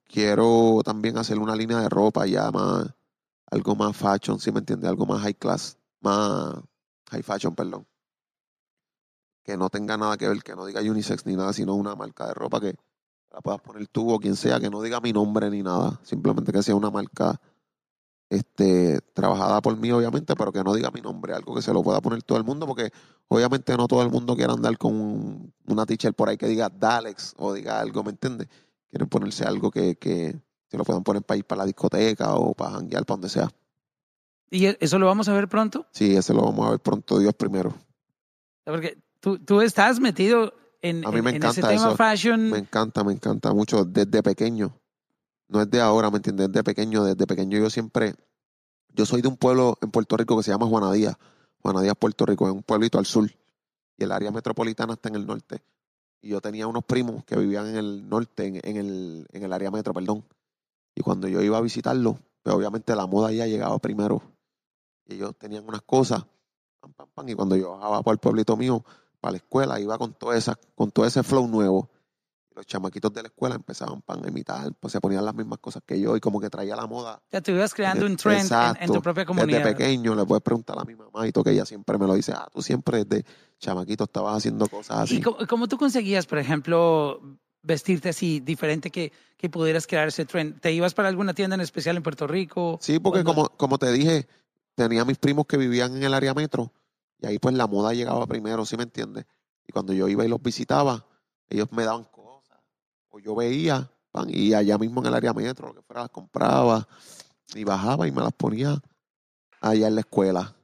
quiero 0.06 0.80
también 0.84 1.18
hacer 1.18 1.38
una 1.38 1.56
línea 1.56 1.78
de 1.80 1.88
ropa 1.88 2.26
ya 2.26 2.50
más, 2.50 2.86
algo 3.46 3.74
más 3.74 3.96
fashion, 3.96 4.38
si 4.38 4.52
me 4.52 4.60
entiendes, 4.60 4.88
algo 4.88 5.06
más 5.06 5.22
high 5.22 5.34
class, 5.34 5.78
más 6.00 6.54
high 7.10 7.22
fashion, 7.22 7.54
perdón. 7.54 7.86
Que 9.42 9.56
no 9.56 9.70
tenga 9.70 9.96
nada 9.96 10.16
que 10.16 10.28
ver, 10.28 10.42
que 10.42 10.54
no 10.54 10.66
diga 10.66 10.80
unisex 10.80 11.26
ni 11.26 11.36
nada, 11.36 11.52
sino 11.52 11.74
una 11.74 11.94
marca 11.94 12.26
de 12.26 12.34
ropa 12.34 12.60
que 12.60 12.74
la 13.30 13.40
puedas 13.40 13.60
poner 13.60 13.86
tú 13.88 14.12
o 14.12 14.18
quien 14.18 14.36
sea, 14.36 14.60
que 14.60 14.70
no 14.70 14.82
diga 14.82 15.00
mi 15.00 15.12
nombre 15.12 15.50
ni 15.50 15.62
nada, 15.62 16.00
simplemente 16.02 16.52
que 16.52 16.62
sea 16.62 16.74
una 16.74 16.90
marca 16.90 17.40
este, 18.30 19.00
trabajada 19.12 19.60
por 19.60 19.76
mí, 19.76 19.90
obviamente, 19.90 20.34
pero 20.36 20.52
que 20.52 20.62
no 20.64 20.72
diga 20.72 20.90
mi 20.92 21.00
nombre, 21.00 21.34
algo 21.34 21.54
que 21.54 21.62
se 21.62 21.72
lo 21.72 21.82
pueda 21.82 22.00
poner 22.00 22.22
todo 22.22 22.38
el 22.38 22.44
mundo, 22.44 22.66
porque 22.66 22.90
obviamente 23.28 23.76
no 23.76 23.86
todo 23.88 24.02
el 24.02 24.10
mundo 24.10 24.36
quiere 24.36 24.52
andar 24.52 24.78
con 24.78 24.94
un- 24.94 25.52
una 25.66 25.84
teacher 25.84 26.14
por 26.14 26.28
ahí 26.28 26.36
que 26.36 26.46
diga 26.46 26.68
Dalex 26.70 27.34
o 27.38 27.52
diga 27.52 27.80
algo, 27.80 28.02
¿me 28.04 28.10
entiendes? 28.10 28.48
Quieren 28.88 29.08
ponerse 29.08 29.44
algo 29.44 29.70
que, 29.70 29.96
que 29.96 30.40
se 30.68 30.78
lo 30.78 30.84
puedan 30.84 31.02
poner 31.02 31.22
para 31.22 31.38
ir 31.38 31.44
para 31.44 31.60
la 31.60 31.66
discoteca 31.66 32.34
o 32.36 32.54
para 32.54 32.70
janguear, 32.72 33.04
para 33.04 33.16
donde 33.16 33.28
sea. 33.28 33.50
¿Y 34.50 34.66
e- 34.66 34.78
eso 34.80 34.98
lo 34.98 35.06
vamos 35.06 35.28
a 35.28 35.32
ver 35.32 35.48
pronto? 35.48 35.86
Sí, 35.90 36.16
ese 36.16 36.32
lo 36.32 36.42
vamos 36.42 36.66
a 36.66 36.70
ver 36.70 36.80
pronto, 36.80 37.18
Dios 37.18 37.34
primero. 37.34 37.74
Porque 38.64 38.98
tú, 39.20 39.38
tú 39.38 39.60
estás 39.60 39.98
metido 40.00 40.54
en, 40.82 41.04
A 41.04 41.10
mí 41.10 41.18
en- 41.18 41.24
me 41.24 41.30
en 41.30 41.42
ese 41.42 41.62
tema 41.62 41.74
eso. 41.74 41.96
fashion. 41.96 42.50
Me 42.50 42.58
encanta, 42.58 43.02
me 43.04 43.12
encanta 43.12 43.52
mucho 43.52 43.84
desde 43.84 44.22
pequeño. 44.22 44.72
No 45.50 45.60
es 45.60 45.68
de 45.68 45.80
ahora, 45.80 46.10
¿me 46.10 46.18
entiendes? 46.18 46.48
Desde 46.48 46.62
pequeño, 46.62 47.04
desde 47.04 47.26
pequeño 47.26 47.58
yo 47.58 47.68
siempre... 47.68 48.14
Yo 48.92 49.04
soy 49.04 49.20
de 49.20 49.28
un 49.28 49.36
pueblo 49.36 49.76
en 49.82 49.90
Puerto 49.90 50.16
Rico 50.16 50.36
que 50.36 50.44
se 50.44 50.52
llama 50.52 50.66
Juanadía. 50.66 51.18
Juanadía, 51.60 51.94
Puerto 51.94 52.24
Rico, 52.24 52.46
es 52.46 52.54
un 52.54 52.62
pueblito 52.62 52.98
al 52.98 53.06
sur. 53.06 53.28
Y 53.98 54.04
el 54.04 54.12
área 54.12 54.30
metropolitana 54.30 54.92
está 54.92 55.08
en 55.08 55.16
el 55.16 55.26
norte. 55.26 55.62
Y 56.22 56.28
yo 56.28 56.40
tenía 56.40 56.66
unos 56.66 56.84
primos 56.84 57.24
que 57.24 57.36
vivían 57.36 57.66
en 57.66 57.76
el 57.76 58.08
norte, 58.08 58.46
en, 58.46 58.60
en 58.62 58.76
el, 58.76 59.26
en 59.32 59.42
el 59.42 59.52
área 59.52 59.70
metro, 59.70 59.92
perdón. 59.92 60.24
Y 60.94 61.02
cuando 61.02 61.28
yo 61.28 61.40
iba 61.42 61.58
a 61.58 61.60
visitarlo, 61.60 62.18
pues 62.42 62.54
obviamente 62.54 62.94
la 62.94 63.06
moda 63.06 63.32
ya 63.32 63.46
llegaba 63.46 63.78
primero. 63.78 64.22
y 65.06 65.14
ellos 65.14 65.36
tenían 65.36 65.66
unas 65.66 65.82
cosas, 65.82 66.24
pam, 66.80 66.92
pam, 66.92 67.08
pam, 67.14 67.28
y 67.28 67.34
cuando 67.34 67.56
yo 67.56 67.72
bajaba 67.72 68.02
por 68.02 68.12
el 68.12 68.18
pueblito 68.18 68.56
mío, 68.56 68.84
para 69.20 69.32
la 69.32 69.38
escuela, 69.38 69.80
iba 69.80 69.98
con 69.98 70.14
todo, 70.14 70.32
esa, 70.32 70.58
con 70.74 70.90
todo 70.90 71.06
ese 71.06 71.22
flow 71.22 71.46
nuevo. 71.46 71.88
Los 72.60 72.66
chamaquitos 72.66 73.10
de 73.14 73.22
la 73.22 73.28
escuela 73.28 73.54
empezaban 73.54 74.02
pan, 74.02 74.22
a 74.22 74.28
imitar, 74.28 74.70
pues 74.78 74.92
se 74.92 75.00
ponían 75.00 75.24
las 75.24 75.34
mismas 75.34 75.60
cosas 75.60 75.82
que 75.86 75.98
yo 75.98 76.14
y 76.14 76.20
como 76.20 76.38
que 76.38 76.50
traía 76.50 76.76
la 76.76 76.86
moda. 76.86 77.22
Ya 77.32 77.40
ibas 77.46 77.72
creando 77.72 78.04
un 78.04 78.18
trend 78.18 78.52
en, 78.52 78.58
en, 78.58 78.60
Exacto. 78.60 78.92
tu 78.92 79.00
propia 79.00 79.24
comunidad. 79.24 79.60
Desde 79.60 79.74
pequeño 79.74 80.14
le 80.14 80.26
puedes 80.26 80.42
preguntar 80.42 80.78
a 80.78 80.84
mi 80.84 80.94
mamá 80.94 81.26
y 81.26 81.32
todo, 81.32 81.42
que 81.42 81.52
ella 81.52 81.64
siempre 81.64 81.96
me 81.96 82.06
lo 82.06 82.12
dice, 82.12 82.32
ah, 82.32 82.46
tú 82.52 82.60
siempre 82.60 83.02
desde 83.02 83.24
chamaquito 83.58 84.04
estabas 84.04 84.36
haciendo 84.36 84.68
cosas 84.68 84.98
así. 84.98 85.16
¿Y 85.16 85.20
cómo, 85.22 85.38
cómo 85.48 85.68
tú 85.68 85.78
conseguías, 85.78 86.26
por 86.26 86.36
ejemplo, 86.36 87.38
vestirte 87.62 88.10
así 88.10 88.40
diferente 88.40 88.90
que, 88.90 89.10
que 89.38 89.48
pudieras 89.48 89.86
crear 89.86 90.08
ese 90.08 90.26
trend? 90.26 90.60
¿Te 90.60 90.70
ibas 90.70 90.92
para 90.92 91.08
alguna 91.08 91.32
tienda 91.32 91.54
en 91.54 91.62
especial 91.62 91.96
en 91.96 92.02
Puerto 92.02 92.26
Rico? 92.26 92.78
Sí, 92.82 92.98
porque 92.98 93.24
como, 93.24 93.48
como 93.48 93.78
te 93.78 93.90
dije, 93.90 94.28
tenía 94.74 95.06
mis 95.06 95.16
primos 95.16 95.46
que 95.46 95.56
vivían 95.56 95.96
en 95.96 96.02
el 96.02 96.12
área 96.12 96.34
metro 96.34 96.74
y 97.18 97.26
ahí 97.26 97.38
pues 97.38 97.54
la 97.54 97.66
moda 97.66 97.94
llegaba 97.94 98.26
primero, 98.26 98.66
¿sí 98.66 98.76
me 98.76 98.82
entiendes? 98.82 99.24
Y 99.66 99.72
cuando 99.72 99.94
yo 99.94 100.08
iba 100.08 100.26
y 100.26 100.28
los 100.28 100.42
visitaba, 100.42 101.06
ellos 101.48 101.72
me 101.72 101.84
daban. 101.84 102.06
O 103.10 103.18
yo 103.18 103.34
veía, 103.34 103.90
pan, 104.12 104.26
y 104.28 104.54
allá 104.54 104.78
mismo 104.78 105.00
en 105.00 105.06
el 105.08 105.14
área 105.14 105.32
metro, 105.32 105.68
lo 105.68 105.74
que 105.74 105.82
fuera, 105.82 106.02
las 106.02 106.10
compraba 106.10 106.86
y 107.54 107.64
bajaba 107.64 108.06
y 108.06 108.12
me 108.12 108.22
las 108.22 108.32
ponía 108.32 108.80
allá 109.60 109.88
en 109.88 109.94
la 109.96 110.00
escuela. 110.02 110.54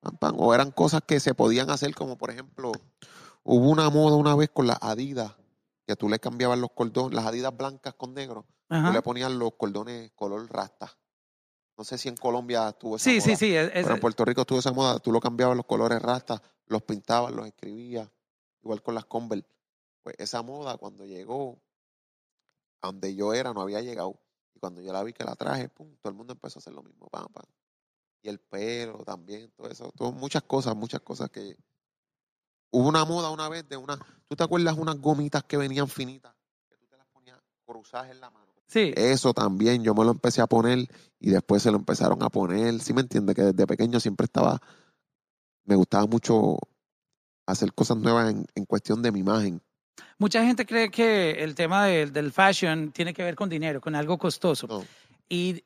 Pan, 0.00 0.16
pan. 0.16 0.34
O 0.38 0.54
eran 0.54 0.70
cosas 0.70 1.02
que 1.06 1.20
se 1.20 1.34
podían 1.34 1.70
hacer, 1.70 1.94
como 1.94 2.16
por 2.16 2.30
ejemplo, 2.30 2.72
hubo 3.44 3.68
una 3.70 3.90
moda 3.90 4.16
una 4.16 4.34
vez 4.34 4.50
con 4.52 4.66
las 4.66 4.78
Adidas, 4.80 5.34
que 5.86 5.96
tú 5.96 6.08
le 6.08 6.18
cambiabas 6.18 6.58
los 6.58 6.70
cordones, 6.74 7.14
las 7.14 7.26
Adidas 7.26 7.56
blancas 7.56 7.94
con 7.94 8.14
negro, 8.14 8.46
tú 8.68 8.74
Ajá. 8.74 8.92
le 8.92 9.02
ponías 9.02 9.30
los 9.30 9.52
cordones 9.56 10.10
color 10.14 10.46
rasta. 10.50 10.90
No 11.76 11.84
sé 11.84 11.96
si 11.96 12.08
en 12.08 12.16
Colombia 12.16 12.72
tuvo 12.72 12.96
esa 12.96 13.04
Sí, 13.04 13.16
moda. 13.18 13.24
sí, 13.24 13.36
sí. 13.36 13.54
es- 13.54 13.66
es- 13.68 13.82
Pero 13.84 13.94
en 13.94 14.00
Puerto 14.00 14.24
Rico 14.24 14.44
tuvo 14.44 14.58
esa 14.58 14.72
moda, 14.72 14.98
tú 14.98 15.12
lo 15.12 15.20
cambiabas 15.20 15.56
los 15.56 15.64
colores 15.66 16.00
rasta, 16.02 16.42
los 16.66 16.82
pintabas, 16.82 17.32
los 17.32 17.46
escribías, 17.46 18.08
igual 18.62 18.82
con 18.82 18.94
las 18.96 19.04
Converse. 19.04 19.46
Pues 20.08 20.16
esa 20.20 20.40
moda 20.40 20.78
cuando 20.78 21.04
llegó 21.04 21.60
a 22.80 22.86
donde 22.86 23.14
yo 23.14 23.34
era 23.34 23.52
no 23.52 23.60
había 23.60 23.82
llegado. 23.82 24.18
Y 24.54 24.58
cuando 24.58 24.80
yo 24.80 24.90
la 24.90 25.02
vi 25.02 25.12
que 25.12 25.22
la 25.22 25.36
traje, 25.36 25.68
pum, 25.68 25.96
todo 26.00 26.08
el 26.10 26.16
mundo 26.16 26.32
empezó 26.32 26.58
a 26.58 26.60
hacer 26.60 26.72
lo 26.72 26.82
mismo, 26.82 27.10
pam, 27.10 27.30
pam. 27.30 27.44
Y 28.22 28.30
el 28.30 28.38
pelo 28.40 29.04
también, 29.04 29.52
todo 29.54 29.68
eso, 29.68 29.92
todo, 29.94 30.12
muchas 30.12 30.44
cosas, 30.44 30.74
muchas 30.74 31.02
cosas 31.02 31.28
que... 31.28 31.58
Hubo 32.70 32.88
una 32.88 33.04
moda 33.04 33.28
una 33.28 33.50
vez 33.50 33.68
de 33.68 33.76
una... 33.76 33.98
¿Tú 34.26 34.34
te 34.34 34.44
acuerdas 34.44 34.78
unas 34.78 34.98
gomitas 34.98 35.44
que 35.44 35.58
venían 35.58 35.88
finitas? 35.88 36.34
Que 36.70 36.78
tú 36.78 36.86
te 36.86 36.96
las 36.96 37.06
ponías 37.08 37.38
cruzadas 37.66 38.10
en 38.10 38.20
la 38.22 38.30
mano. 38.30 38.50
sí. 38.66 38.94
Eso 38.96 39.34
también 39.34 39.84
yo 39.84 39.92
me 39.92 40.06
lo 40.06 40.12
empecé 40.12 40.40
a 40.40 40.46
poner 40.46 40.88
y 41.20 41.28
después 41.28 41.62
se 41.62 41.70
lo 41.70 41.76
empezaron 41.76 42.22
a 42.22 42.30
poner. 42.30 42.80
¿Sí 42.80 42.94
me 42.94 43.02
entiende? 43.02 43.34
Que 43.34 43.42
desde 43.42 43.66
pequeño 43.66 44.00
siempre 44.00 44.24
estaba, 44.24 44.58
me 45.64 45.76
gustaba 45.76 46.06
mucho 46.06 46.56
hacer 47.44 47.74
cosas 47.74 47.98
nuevas 47.98 48.30
en, 48.30 48.46
en 48.54 48.64
cuestión 48.64 49.02
de 49.02 49.12
mi 49.12 49.20
imagen. 49.20 49.60
Mucha 50.18 50.44
gente 50.44 50.66
cree 50.66 50.90
que 50.90 51.42
el 51.42 51.54
tema 51.54 51.86
del- 51.86 52.12
del 52.12 52.32
fashion 52.32 52.90
tiene 52.92 53.12
que 53.14 53.22
ver 53.22 53.34
con 53.34 53.48
dinero, 53.48 53.80
con 53.80 53.94
algo 53.94 54.18
costoso. 54.18 54.66
No, 54.66 54.84
Y 55.28 55.62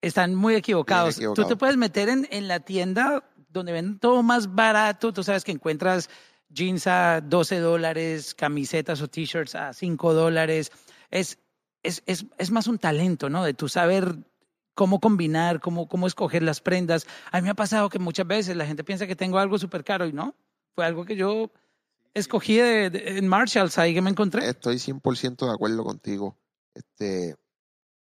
están 0.00 0.34
muy 0.34 0.54
equivocados. 0.54 1.16
Tú 1.16 1.48
te 1.48 1.56
puedes 1.56 1.76
meter 1.76 2.08
en, 2.08 2.26
en 2.30 2.48
la 2.48 2.60
tienda 2.60 3.24
donde 3.50 3.72
venden 3.72 3.98
todo 3.98 4.22
más 4.22 4.54
barato. 4.54 5.12
Tú 5.12 5.22
sabes 5.22 5.44
que 5.44 5.52
encuentras 5.52 6.08
jeans 6.48 6.86
a 6.86 7.20
12 7.20 7.58
dólares, 7.60 8.34
camisetas 8.34 9.00
o 9.02 9.08
t-shirts 9.08 9.54
a 9.54 9.72
5 9.72 10.12
dólares. 10.14 10.72
Es, 11.10 11.38
es, 11.82 12.02
es, 12.06 12.24
es 12.38 12.50
más 12.50 12.66
un 12.66 12.78
talento, 12.78 13.28
¿no? 13.28 13.44
De 13.44 13.54
tu 13.54 13.68
saber 13.68 14.16
cómo 14.74 14.98
combinar, 15.00 15.60
cómo, 15.60 15.86
cómo 15.86 16.06
escoger 16.06 16.42
las 16.42 16.60
prendas. 16.60 17.06
A 17.30 17.38
mí 17.40 17.44
me 17.44 17.50
ha 17.50 17.54
pasado 17.54 17.88
que 17.90 17.98
muchas 17.98 18.26
veces 18.26 18.56
la 18.56 18.66
gente 18.66 18.84
piensa 18.84 19.06
que 19.06 19.14
tengo 19.16 19.38
algo 19.38 19.58
súper 19.58 19.84
caro 19.84 20.06
y 20.06 20.12
no. 20.12 20.34
Fue 20.74 20.84
algo 20.86 21.04
que 21.04 21.14
yo 21.16 21.50
escogí 22.14 22.56
de- 22.56 23.18
en 23.18 23.28
Marshalls 23.28 23.78
ahí 23.78 23.94
que 23.94 24.02
me 24.02 24.10
encontré. 24.10 24.48
estoy 24.48 24.78
100% 24.78 25.46
de 25.46 25.52
acuerdo 25.52 25.84
contigo. 25.84 26.36
Este, 26.74 27.36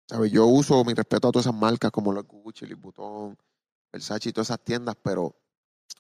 ¿sabes? 0.08 0.32
Yo 0.32 0.46
uso 0.46 0.84
mi 0.84 0.94
respeto 0.94 1.28
a 1.28 1.32
todas 1.32 1.46
esas 1.46 1.56
marcas 1.60 1.92
como 1.92 2.12
los 2.14 2.26
Gucci, 2.26 2.66
Louis 2.66 2.82
Vuitton, 2.82 3.38
Versace 3.92 4.30
y 4.30 4.34
todas 4.34 4.48
esas 4.48 4.64
tiendas, 4.64 4.96
pero 5.02 5.36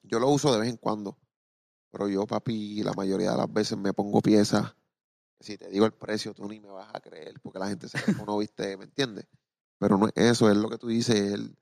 yo 0.03 0.19
lo 0.19 0.29
uso 0.29 0.51
de 0.53 0.59
vez 0.59 0.69
en 0.69 0.77
cuando. 0.77 1.17
Pero 1.91 2.09
yo, 2.09 2.27
papi, 2.27 2.83
la 2.83 2.93
mayoría 2.93 3.31
de 3.31 3.37
las 3.37 3.51
veces 3.51 3.77
me 3.77 3.93
pongo 3.93 4.21
piezas. 4.21 4.75
Si 5.39 5.57
te 5.57 5.69
digo 5.69 5.85
el 5.85 5.93
precio, 5.93 6.33
tú 6.33 6.47
ni 6.47 6.59
me 6.59 6.69
vas 6.69 6.89
a 6.93 6.99
creer, 6.99 7.39
porque 7.41 7.59
la 7.59 7.67
gente 7.69 7.87
se 7.87 7.97
no 8.25 8.37
viste, 8.37 8.75
¿me 8.75 8.85
entiendes? 8.85 9.25
Pero 9.79 9.97
no 9.97 10.07
es 10.07 10.13
eso, 10.15 10.49
es 10.49 10.57
lo 10.57 10.69
que 10.69 10.77
tú 10.77 10.87
dices, 10.87 11.15
es 11.15 11.33
el, 11.33 11.55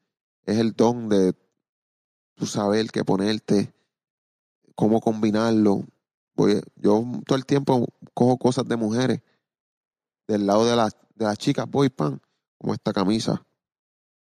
es 0.46 0.58
el 0.58 0.74
don 0.74 1.10
de 1.10 1.34
tú 2.36 2.46
saber 2.46 2.90
qué 2.92 3.04
ponerte, 3.04 3.74
cómo 4.76 5.02
combinarlo. 5.02 5.86
Voy, 6.36 6.62
yo 6.76 7.04
todo 7.26 7.38
el 7.38 7.46
tiempo 7.46 7.88
cojo 8.14 8.38
cosas 8.38 8.68
de 8.68 8.76
mujeres. 8.76 9.22
Del 10.28 10.46
lado 10.48 10.66
de, 10.66 10.76
las 10.76 10.96
de 11.16 11.26
las 11.26 11.38
chicas, 11.38 11.66
voy, 11.70 11.90
pan, 11.90 12.20
como 12.58 12.74
esta 12.74 12.92
camisa. 12.94 13.46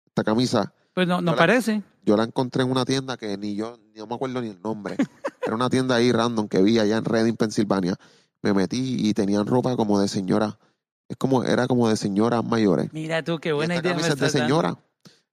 Esta 0.06 0.24
camisa, 0.24 0.72
Pues 0.94 1.06
no, 1.06 1.20
no 1.20 1.36
parece. 1.36 1.82
yo 2.04 2.16
la 2.16 2.24
encontré 2.24 2.62
en 2.62 2.70
una 2.70 2.84
tienda 2.84 3.16
que 3.16 3.36
ni 3.36 3.54
yo, 3.54 3.78
no 3.94 4.06
me 4.06 4.14
acuerdo 4.14 4.40
ni 4.40 4.48
el 4.48 4.60
nombre. 4.60 4.96
Era 5.42 5.54
una 5.54 5.70
tienda 5.70 5.94
ahí 5.96 6.10
random 6.12 6.48
que 6.48 6.62
vi 6.62 6.78
allá 6.78 6.96
en 6.98 7.04
Reading, 7.04 7.34
Pensilvania. 7.34 7.94
Me 8.42 8.52
metí 8.54 9.08
y 9.08 9.14
tenían 9.14 9.46
ropa 9.46 9.76
como 9.76 10.00
de 10.00 10.08
señora. 10.08 10.58
Es 11.08 11.16
como, 11.16 11.42
era 11.44 11.66
como 11.66 11.88
de 11.88 11.96
señoras 11.96 12.44
mayores. 12.44 12.92
Mira 12.92 13.22
tú, 13.24 13.38
qué 13.38 13.48
Y 13.50 13.52
buena 13.52 13.74
esta 13.74 13.88
idea 13.88 13.96
me 13.96 14.02
camisa 14.02 14.14
es 14.26 14.32
de 14.32 14.38
dando. 14.38 14.54
señora. 14.54 14.78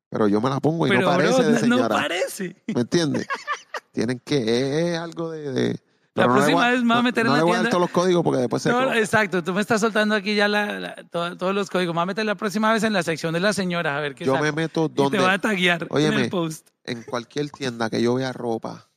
Pero 0.09 0.27
yo 0.27 0.41
me 0.41 0.49
la 0.49 0.59
pongo 0.59 0.87
y 0.87 0.89
Pero 0.89 1.01
no 1.01 1.07
parece 1.07 1.41
bro, 1.41 1.51
de 1.51 1.59
señora. 1.59 1.83
no 1.83 2.01
parece. 2.01 2.63
¿Me 2.73 2.81
entiendes? 2.81 3.27
Tienen 3.91 4.19
que, 4.19 4.37
es, 4.37 4.85
es 4.93 4.97
algo 4.97 5.31
de. 5.31 5.51
de- 5.51 5.79
La 6.17 6.27
no 6.27 6.33
próxima 6.33 6.69
vez 6.69 6.81
me 6.81 6.87
voy 6.87 6.93
a 6.93 6.95
no- 6.97 7.03
meter 7.03 7.21
en 7.21 7.27
no 7.27 7.31
la 7.33 7.37
le 7.37 7.43
voy 7.43 7.51
a 7.51 7.53
dar 7.55 7.61
tienda. 7.63 7.69
todos 7.71 7.81
los 7.81 7.91
códigos 7.91 8.23
porque 8.23 8.39
después 8.39 8.63
se. 8.63 8.69
No, 8.69 8.93
exacto, 8.93 9.43
tú 9.43 9.53
me 9.53 9.61
estás 9.61 9.81
soltando 9.81 10.15
aquí 10.15 10.35
ya 10.35 10.47
la, 10.47 10.79
la- 10.79 10.95
to- 11.09 11.37
todos 11.37 11.53
los 11.55 11.69
códigos. 11.69 11.93
Me 11.93 11.99
voy 11.99 12.03
a 12.03 12.05
meter 12.07 12.25
la 12.25 12.35
próxima 12.35 12.73
vez 12.73 12.83
en 12.83 12.93
la 12.93 13.03
sección 13.03 13.33
de 13.33 13.39
las 13.39 13.55
señoras 13.55 13.95
a 13.97 13.99
ver 14.01 14.15
qué 14.15 14.25
yo 14.25 14.33
saco. 14.33 14.43
me 14.43 14.51
meto 14.51 14.85
Y 14.85 14.89
te 14.89 14.95
donde. 15.03 15.19
va 15.19 15.33
a 15.33 15.39
taguear 15.39 15.87
en 15.89 16.13
el 16.13 16.29
post. 16.29 16.69
En 16.83 17.03
cualquier 17.03 17.49
tienda 17.51 17.89
que 17.89 18.01
yo 18.01 18.15
vea 18.15 18.33
ropa, 18.33 18.89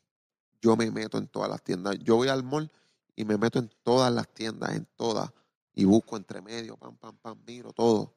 yo 0.62 0.76
me 0.76 0.90
meto 0.90 1.18
en 1.18 1.26
todas 1.28 1.50
las 1.50 1.62
tiendas. 1.62 1.98
Yo 2.00 2.16
voy 2.16 2.28
al 2.28 2.42
mall 2.42 2.70
y 3.16 3.24
me 3.24 3.36
meto 3.36 3.58
en 3.58 3.70
todas 3.82 4.12
las 4.12 4.28
tiendas, 4.28 4.74
en 4.74 4.86
todas. 4.96 5.30
Y 5.74 5.84
busco 5.84 6.16
entre 6.16 6.40
medio, 6.40 6.76
pam, 6.76 6.96
pam, 6.96 7.16
pam, 7.20 7.38
miro 7.46 7.72
todo. 7.72 8.14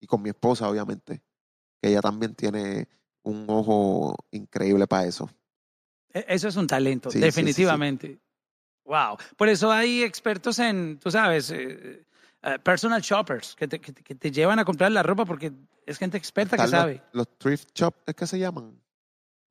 Y 0.00 0.06
con 0.06 0.22
mi 0.22 0.28
esposa, 0.30 0.68
obviamente, 0.68 1.22
que 1.80 1.88
ella 1.90 2.00
también 2.00 2.34
tiene 2.34 2.88
un 3.22 3.44
ojo 3.48 4.14
increíble 4.30 4.86
para 4.86 5.04
eso. 5.06 5.28
E- 6.14 6.24
Eso 6.28 6.48
es 6.48 6.56
un 6.56 6.66
talento, 6.66 7.10
Sí, 7.10 7.18
sí, 7.18 7.20
sí, 7.20 7.26
sí. 7.26 7.26
definitivamente. 7.26 8.18
Wow. 8.86 9.16
Por 9.36 9.48
eso 9.48 9.70
hay 9.70 10.02
expertos 10.02 10.58
en, 10.58 10.98
tú 10.98 11.10
sabes, 11.10 11.50
eh, 11.50 12.06
eh, 12.42 12.58
personal 12.60 13.00
shoppers 13.02 13.54
que 13.56 13.66
te, 13.68 13.80
que, 13.80 13.92
te- 13.92 14.02
que 14.02 14.14
te 14.14 14.30
llevan 14.30 14.58
a 14.58 14.64
comprar 14.64 14.92
la 14.92 15.02
ropa 15.02 15.24
porque 15.24 15.52
es 15.86 15.98
gente 15.98 16.16
experta 16.16 16.56
que 16.56 16.68
sabe. 16.68 17.02
Los, 17.12 17.28
thrift 17.38 17.70
shop, 17.74 17.94
¿es 18.06 18.14
que 18.14 18.26
se 18.26 18.38
llaman? 18.38 18.80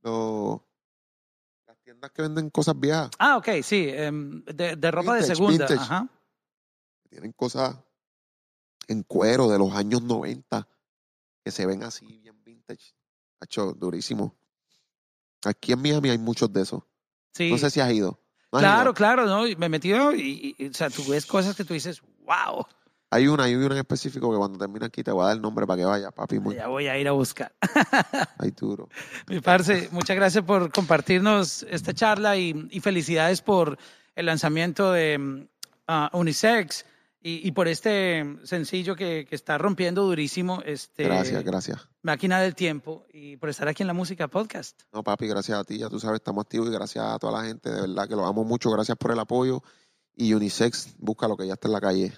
Los, 0.02 0.62
las 1.68 1.78
tiendas 1.82 2.12
que 2.12 2.22
venden 2.22 2.50
cosas 2.50 2.80
viejas. 2.80 3.10
Ah, 3.20 3.38
ok, 3.38 3.50
sí, 3.64 3.88
em, 3.90 4.44
de, 4.46 4.76
de 4.76 4.92
ropa 4.92 5.16
de 5.16 5.24
segunda. 5.24 5.66
vintage. 5.68 5.82
Ajá. 5.82 6.08
Tienen 7.10 7.32
cosas 7.34 7.76
en 8.88 9.04
cuero 9.04 9.50
de 9.50 9.58
los 9.58 9.72
años 9.74 10.02
90 10.04 10.68
que 11.44 11.52
se 11.52 11.66
ven 11.66 11.84
así 11.84 12.06
bien 12.18 12.44
vintage. 12.44 12.94
Hacho, 13.40 13.74
durísimo. 13.74 14.36
Aquí 15.46 15.72
en 15.74 15.82
Miami 15.82 16.10
hay 16.10 16.18
muchos 16.18 16.52
de 16.54 16.62
esos. 16.62 16.84
Sí. 17.34 17.50
No 17.52 17.58
sé 17.58 17.70
si 17.70 17.80
has 17.80 17.92
ido. 17.92 18.20
¿No 18.52 18.60
has 18.60 18.64
claro, 18.64 18.84
ido? 18.84 18.94
claro, 18.94 19.26
¿no? 19.26 19.48
Y 19.48 19.56
Me 19.56 19.66
he 19.66 19.70
metido 19.70 20.14
y, 20.16 20.56
y- 20.58 20.68
o 20.68 20.74
sea, 20.74 20.90
tú 20.90 21.04
ves 21.10 21.26
cosas 21.26 21.56
que 21.56 21.64
tú 21.66 21.74
dices, 21.74 22.02
wow, 22.26 22.66
Hay 23.10 23.28
una, 23.28 23.44
hay 23.44 23.56
una 23.56 23.74
en 23.76 23.80
específico 23.80 24.32
que 24.32 24.38
cuando 24.38 24.58
termine 24.60 24.86
aquí 24.86 25.04
te 25.04 25.12
voy 25.12 25.24
a 25.24 25.28
dar 25.28 25.36
el 25.36 25.42
nombre 25.42 25.66
para 25.68 25.78
que 25.80 25.86
vaya, 25.86 26.12
papi. 26.12 26.40
Muy, 26.40 26.56
ya 26.56 26.68
voy 26.68 26.88
a 26.88 26.98
ir 26.98 27.08
a 27.08 27.12
buscar. 27.12 27.54
ay, 28.40 28.52
duro. 28.52 28.90
Mi 29.28 29.40
parce, 29.40 29.90
muchas 29.92 30.16
gracias 30.16 30.44
por 30.44 30.72
compartirnos 30.72 31.64
esta 31.70 31.94
charla 31.94 32.38
y, 32.38 32.68
y 32.72 32.80
felicidades 32.80 33.42
por 33.42 33.78
el 34.16 34.26
lanzamiento 34.28 34.92
de 34.92 35.48
ah, 35.88 36.10
Unisex 36.14 36.86
y, 37.26 37.52
por 37.54 37.70
este 37.70 38.38
sencillo 38.44 38.96
que, 38.96 39.26
que, 39.28 39.36
está 39.36 39.58
rompiendo 39.58 40.04
durísimo. 40.04 40.62
Este, 40.66 41.06
gracias, 41.06 41.44
gracias. 41.44 41.88
Máquina 42.02 42.42
del 42.42 42.54
tiempo 42.54 43.06
y 43.14 43.38
por 43.38 43.50
estar 43.50 43.68
aquí 43.70 43.82
en 43.82 43.88
la 43.88 43.94
música 43.94 44.28
podcast. 44.28 44.82
No, 44.92 45.04
papi, 45.04 45.28
gracias 45.28 45.58
a 45.58 45.64
ti, 45.64 45.78
ya 45.78 45.90
tú 45.90 46.00
sabes, 46.00 46.18
estamos 46.18 46.44
activos 46.44 46.68
y 46.70 46.74
gracias 46.74 47.06
a 47.06 47.18
toda 47.20 47.42
la 47.42 47.48
gente, 47.48 47.72
de 47.72 47.82
verdad 47.82 48.10
que 48.10 48.16
lo 48.16 48.26
amo 48.26 48.44
mucho, 48.44 48.70
gracias 48.72 48.98
por 48.98 49.12
el 49.12 49.20
apoyo. 49.20 49.64
Y 50.16 50.34
Unisex, 50.34 50.96
busca 51.00 51.28
lo 51.28 51.38
que 51.38 51.48
ya 51.48 51.54
está 51.54 51.70
en 51.70 51.74
la 51.74 51.82
calle. 51.82 52.14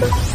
Thank. 0.00 0.33